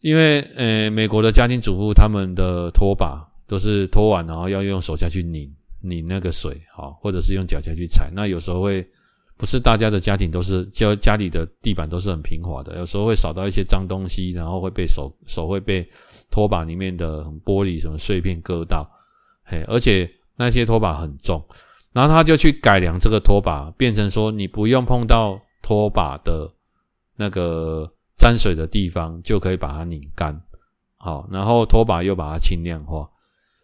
[0.00, 5.52] 因为诶，美国的家庭主妇他们的拖把都是拖完，然后要用手下去拧
[5.82, 8.10] 拧那个水，好，或者是用脚下去踩。
[8.14, 8.86] 那有时候会
[9.38, 15.88] 不是大家的家庭都是家家里的地板都是很平滑的，有时候会扫到一些脏东西，然后会被手手会被。
[16.30, 18.86] 拖把里面的玻璃什么碎片割到，
[19.44, 21.42] 嘿，而且那些拖把很重，
[21.90, 26.46] 然后他就去改良这个拖把，变成说你不用碰到拖把的
[27.16, 30.38] 那个沾水的地方，就可以把它拧干，
[30.98, 33.08] 好，然后拖把又把它轻量化，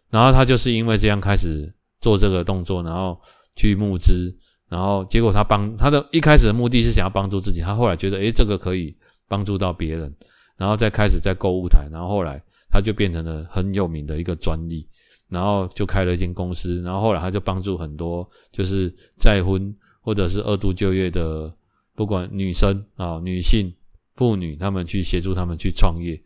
[0.09, 1.71] 然后他就是因为这样开始
[2.01, 3.15] 做这个动作，然后
[3.55, 4.35] 去募资，
[4.69, 8.95] 然后结果他帮他的一开始的目的是想要帮助自己，他后来觉得诶，这个可以
[9.27, 10.13] 帮助到别人，
[10.57, 12.41] 然后再开始在购物台，然后后来。
[12.67, 14.85] 他就变成了很有名的一个专利，
[15.29, 21.49] 然后就开了一间公司，然后后来他就帮助很多就是再婚或者是二度就业的，
[21.95, 23.73] 不管女生啊、女性
[24.15, 26.21] 妇女，他们去协助他们去创业，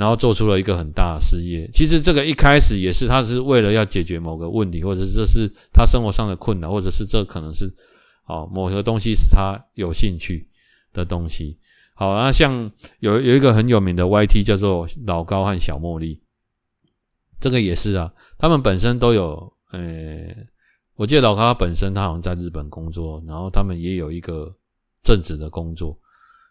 [0.00, 1.68] 然后做出了一个很大的事业。
[1.74, 7.70] 其实这个一开始也是他是为了要解决某个问题，或者是这是他生活上的困难，或者是这可能是
[8.24, 10.48] 哦某个东西是他有兴趣
[10.94, 11.58] 的东西。
[11.92, 12.70] 好，那像
[13.00, 16.18] 有有一个很有名的 YT 叫做老高和小茉莉，
[17.38, 20.34] 这个也是啊，他们本身都有呃，
[20.96, 24.50] 我记得老高他本身他好像在日本工作，然后他们也有一个
[25.02, 25.94] 正职的工作。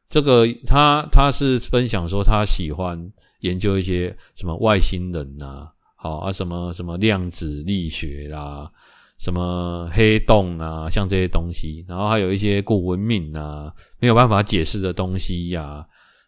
[0.07, 8.71] 这个他他是分享说他喜欢研究一些什么外星人呐、好啊什么什么量子力学啦、
[9.19, 15.85] 什么黑洞啊，像这些东西，然后还有一些古文明啊没有办法解释的东西呀、啊，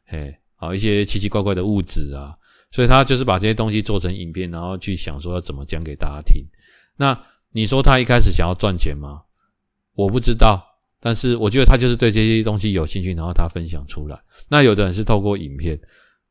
[0.08, 2.36] 嘿，好一些奇奇怪怪的物质啊，
[2.72, 6.44] 所以他就是把这些东西做成影片，然后去想说要怎么讲给大家听。
[6.98, 7.18] 那
[7.52, 9.22] 你说他一开始想要赚钱吗？
[9.94, 10.68] 我不知道。
[11.04, 14.22] 但是我觉得他就是对这些东西有兴趣，然后他分享出来。
[14.48, 15.76] 那有的人是透过影片，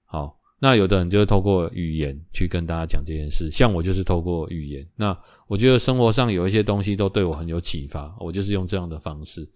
[0.05, 3.51] 好，那有的人就是透过语言去跟大家讲这件事。
[3.51, 4.87] 像我就是透过语言。
[4.95, 5.17] 那
[5.49, 9.49] 我觉得生活上有一些东西都对我很有启发，我就是用这样的方式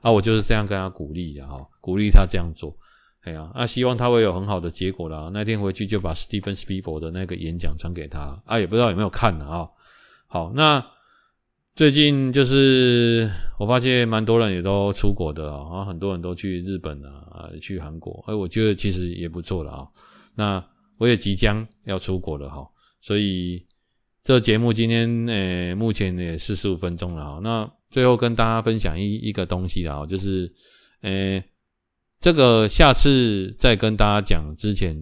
[0.00, 2.74] 啊，我就是这样跟他鼓励的哈，鼓励他这样做。
[3.22, 5.30] 哎呀，那希望他会有很好的结果啦。
[5.34, 9.68] 那天回去就把 Steven s p i e l 的那个演讲传给他啊，也不知道有没有看啊。
[10.26, 10.84] 好，那。
[11.74, 19.88] 最近就是我发现蛮多人也都出国的啊，很多人都去日本啊，去韩国，哎，我觉得其实也不错了啊。
[20.34, 20.64] 那
[20.98, 22.66] 我也即将要出国了哈，
[23.00, 23.66] 所以
[24.24, 27.40] 这节目今天诶，目前也四十五分钟了啊。
[27.42, 30.52] 那最后跟大家分享一一个东西啊，就是
[31.02, 31.42] 诶，
[32.20, 34.96] 这个下次再跟大家讲之前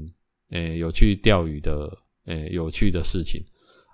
[0.51, 1.91] 诶有去钓鱼的
[2.27, 3.43] 诶有趣的事情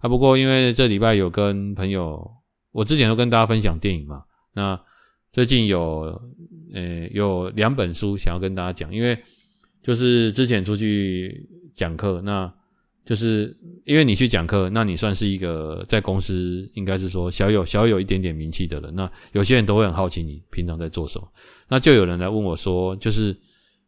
[0.00, 0.08] 啊。
[0.08, 2.32] 不过因为这礼拜有跟朋友。
[2.72, 4.22] 我之前都跟大家分享电影嘛，
[4.52, 4.78] 那
[5.32, 6.20] 最近有
[6.74, 9.18] 呃有两本书想要跟大家讲，因为
[9.86, 12.52] 就是之前出去讲课，那
[13.04, 21.28] 就是因为你去讲课，那你算是一个在公司应该是说小有小有一点点名气的人，那有些人都会很好奇你平常在做什么，
[21.68, 23.36] 那就有人来问我说，就是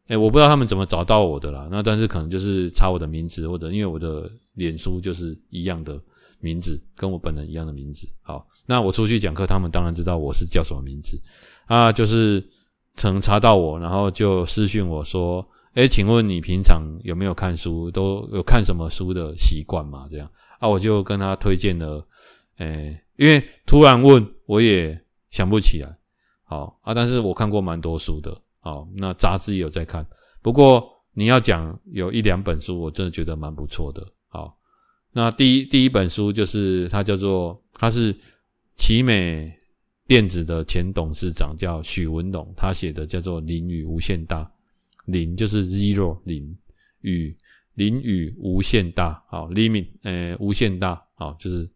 [0.07, 6.01] 哎我不知道他们怎么找到我的啦，那但是可能就是查我的名字或者因为我的脸书就是一样的。
[6.41, 11.21] 名字跟我本人一样的名字，好，那我出去讲课，他们当然知道我是叫什么名字
[11.67, 12.41] 啊，就是
[12.95, 15.45] 曾查到我，然后就私讯我说，
[15.79, 20.09] 诶，请问你平常有没有看书，都有看什么书的习惯吗？
[20.11, 20.29] 这样。
[20.59, 22.05] 啊，我就跟他推荐了，
[22.57, 25.01] 诶，因为突然问，我也
[25.31, 25.99] 想不起来，
[26.43, 30.05] 好啊，但是我看过蛮多书的，好，那杂志也有在看，
[30.43, 34.59] 不过你要讲有一两本书，我真的觉得蛮不错的，好。
[35.13, 38.13] 那第一第一本书就是它叫做，它是
[38.75, 39.57] 奇美
[40.09, 44.43] 电子的前董事长叫许文龙，他写的叫做《林与无限大》，
[45.09, 46.57] 零就是 zero 零
[47.01, 47.37] 与
[47.75, 51.69] 零与无限大，好 limit 呃无限大，好就是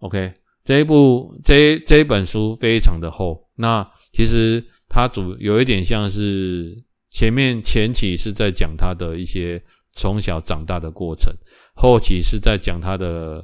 [0.00, 6.76] OK 这一部这这一本书非常的厚，那其实它主有一点像是
[7.10, 9.62] 前面前期是在讲他的一些。
[9.98, 11.34] 从小长大的过程，
[11.74, 13.42] 后期是在讲他的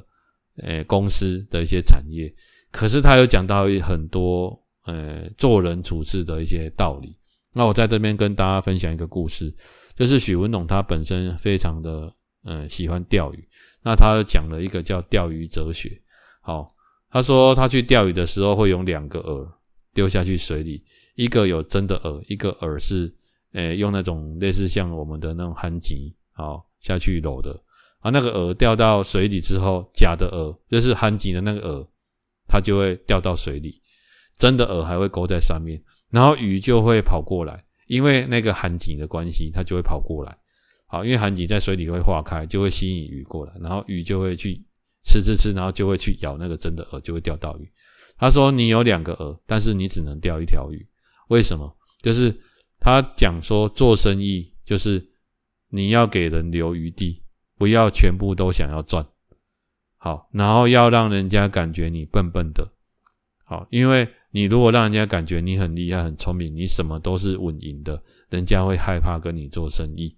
[0.57, 2.31] 呃、公司的一些产业，
[2.71, 4.55] 可是他有讲到很多
[4.85, 7.17] 呃、做人处事的一些道理。
[7.53, 9.55] 那我在这边跟大家分享一个故事，
[9.95, 13.47] 就是许文龙他本身非常的嗯喜欢钓鱼，
[13.83, 16.01] 那他讲了一个叫钓鱼哲学。
[16.41, 16.67] 好，
[17.09, 19.47] 他说他去钓鱼的时候会用两个饵
[19.93, 20.83] 丢下去水里，
[21.15, 23.13] 一个有真的饵，一个饵是
[23.53, 26.13] 诶、用那种类似像我们的那种旱金。
[26.35, 27.51] 好下去搂的
[27.99, 31.87] 啊，那个饵掉到水里之后，假的饵就是含紧的那个饵，
[32.47, 33.79] 它就会掉到水里，
[34.39, 35.79] 真的饵还会勾在上面，
[36.13, 40.37] 然后鱼就会跑过来，因为那个含紧的关系，它就会跑过来。
[40.85, 44.63] 好，因为含紧在水里会化开，就会吸引鱼过来，然后鱼就会去
[45.03, 47.69] 吃吃吃，然后就会去咬那个真的饵，就会钓到鱼。
[48.15, 50.87] 他说：“你有两个饵，但是你只能钓一条鱼，
[51.29, 51.75] 为什么？
[52.01, 52.33] 就是
[52.79, 55.03] 他讲说做生意就是。”
[55.75, 57.23] 你要给人留余地，
[57.57, 59.03] 不要全部都想要赚，
[59.97, 62.71] 好，然后要让人家感觉你笨笨的，
[63.43, 70.17] 好，因为你如果让人家感觉你很厉害、很聪明，你什么都是稳赢的，人家会害怕跟你做生意。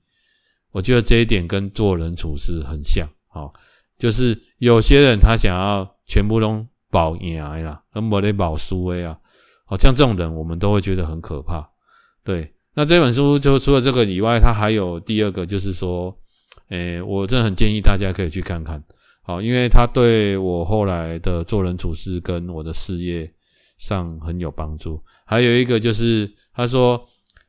[0.72, 3.54] 我觉得这一点跟做人处事很像，好，
[4.00, 9.20] 就是有些人他想要全部都保赢啦，跟没得保输的啊，
[9.66, 11.70] 好像这种人我们都会觉得很可怕，
[12.24, 12.54] 对。
[12.78, 16.14] 那这本书就除了这个以外，它还有第二个，就是说，
[16.68, 18.82] 诶、我真的很建议大家可以去看看，
[19.24, 23.32] 好，因为它对我后来的做人处事跟我的事业
[23.78, 25.02] 上很有帮助。
[25.26, 27.04] 还有一个就是，他说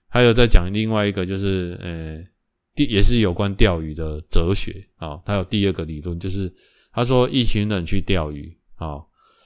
[0.09, 2.29] 还有在讲另外一个，就是，诶、欸，
[2.75, 5.21] 第也是有关钓鱼的哲学啊。
[5.25, 6.53] 他有第二个理论，就是
[6.93, 9.01] 他说一群人去钓鱼啊，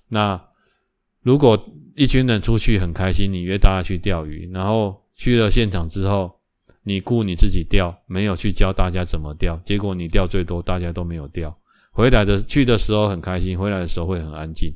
[0.09, 0.41] 那
[1.23, 1.59] 如果
[1.97, 6.41] 一群人出去很开心，你约大家去钓鱼，然后去了现场之后，
[6.83, 11.55] 你顾你自己钓，没有去教大家怎么钓，结果你钓最多，大家都没有钓。
[11.93, 14.73] 回来的去的时候很开心，回来的时候会很安静。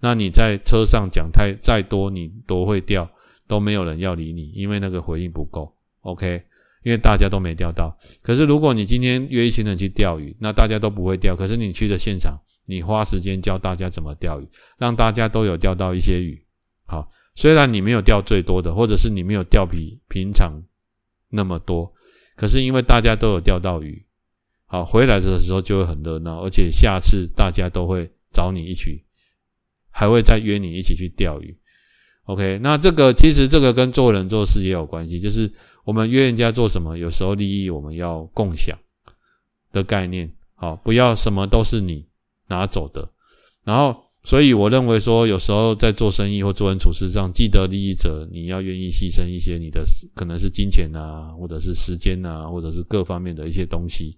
[0.00, 3.08] 那你在车上讲太再多，你多会钓，
[3.46, 5.74] 都没有人要理你，因为那个回应不够。
[6.02, 6.42] OK，
[6.84, 7.96] 因为大家都没钓到。
[8.22, 14.46] 可是如果你今天约一群人去钓鱼，那大家都不会钓，可是你去的现场，你花时间教大家怎么钓鱼，
[14.78, 16.40] 让大家都有钓到一些鱼。
[16.86, 20.62] 好，虽然你没有钓最多的，或者是你没有钓比平常
[21.28, 21.92] 那么多，
[22.36, 24.04] 可是因为大家都有钓到鱼。
[24.66, 29.02] 好，回来的时候就会很热闹，而且下次大家都会找你一起，
[29.98, 31.52] 还会再约你一起去钓鱼。
[32.26, 38.78] OK，那这个其实这个跟做人做事也有关系，就是我们约人家做什么，有时候利益我们要共享
[39.72, 40.30] 的概念。
[40.54, 42.06] 好，不要什么都是你
[42.46, 43.10] 拿走的。
[43.64, 49.84] 然后，所以我认为说，有时候在做生意或做人处事上，既得利益者，你要愿意牺牲一些你的
[50.14, 54.16] 可能是金钱啊，或者是时间啊，或者是各方面的一些东西。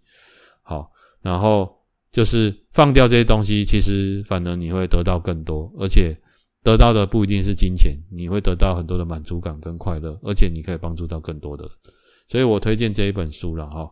[0.62, 0.90] 好，
[1.22, 1.74] 然后
[2.12, 6.16] 就是放掉这些东西，其实反而你会得到更多，而且
[6.64, 11.72] 得到的不一定是金钱，你会得到很多的满足感跟快乐，而且你可以帮助到更多的人，
[12.28, 13.88] 所以我推荐这一本书了哈。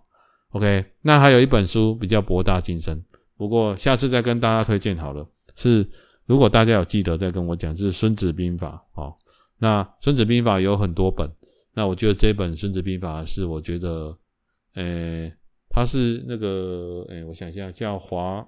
[0.51, 3.01] OK，那还有一本书比较博大精深，
[3.37, 5.25] 不过下次再跟大家推荐好了。
[5.55, 5.89] 是
[6.27, 9.15] 如果大家有记得再跟我讲，是《孙子兵法》哦。
[9.59, 11.31] 那《孙子兵法》有很多本，
[11.73, 14.19] 那我觉得这本《孙子兵法》是我觉得，
[14.75, 15.33] 诶。
[15.71, 18.47] 他是那个，哎、我想一下，叫华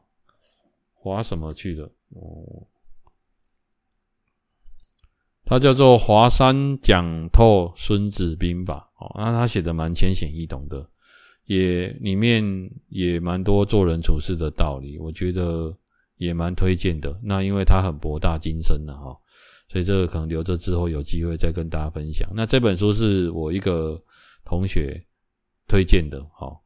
[0.94, 2.66] 华什么去的哦？
[5.44, 9.12] 他叫做华山讲透孙子兵法哦。
[9.16, 10.88] 那他写的蛮浅显易懂的，
[11.44, 12.42] 也里面
[12.88, 15.76] 也蛮多做人处事的道理，我觉得
[16.16, 17.18] 也蛮推荐的。
[17.22, 19.16] 那因为他很博大精深的哈，
[19.68, 22.28] 所以这个可能留着之后有机会再跟大家分享。
[22.34, 24.00] 那这本书是我一个
[24.44, 25.04] 同学
[25.68, 26.56] 推荐的，哈。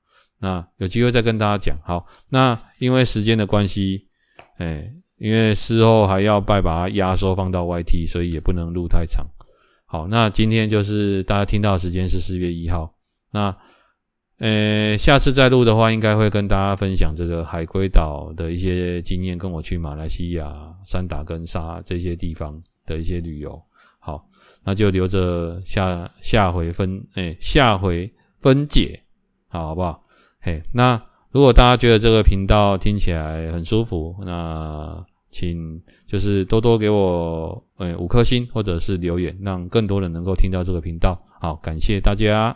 [0.45, 1.75] 那有机会再跟大家讲。
[1.83, 4.07] 好，那因为时间的关系，
[4.59, 9.25] 哎，因为事后还要拜把它压缩放到 YT，所以也不能录太长。
[9.87, 12.95] 好，那今天就是大家听到时间是四月一号。
[13.31, 13.57] 那，
[14.37, 20.53] 呃，下次再录的话，应该会跟大家分享这个海龟岛的一些经验，跟我去马来西亚
[20.85, 23.59] 三打跟沙这些地方的一些旅游。
[23.99, 24.29] 好，
[24.63, 29.01] 那就留着下下回分，哎，下回分解，
[29.49, 30.04] 好，好不好？
[30.45, 41.19] 嘿，那如果大家觉得这个频道听起来很舒服，那请就是多多给我呃五颗星或者是留言，让更多人能够听到这个频道。
[41.41, 42.55] 好，感谢大家。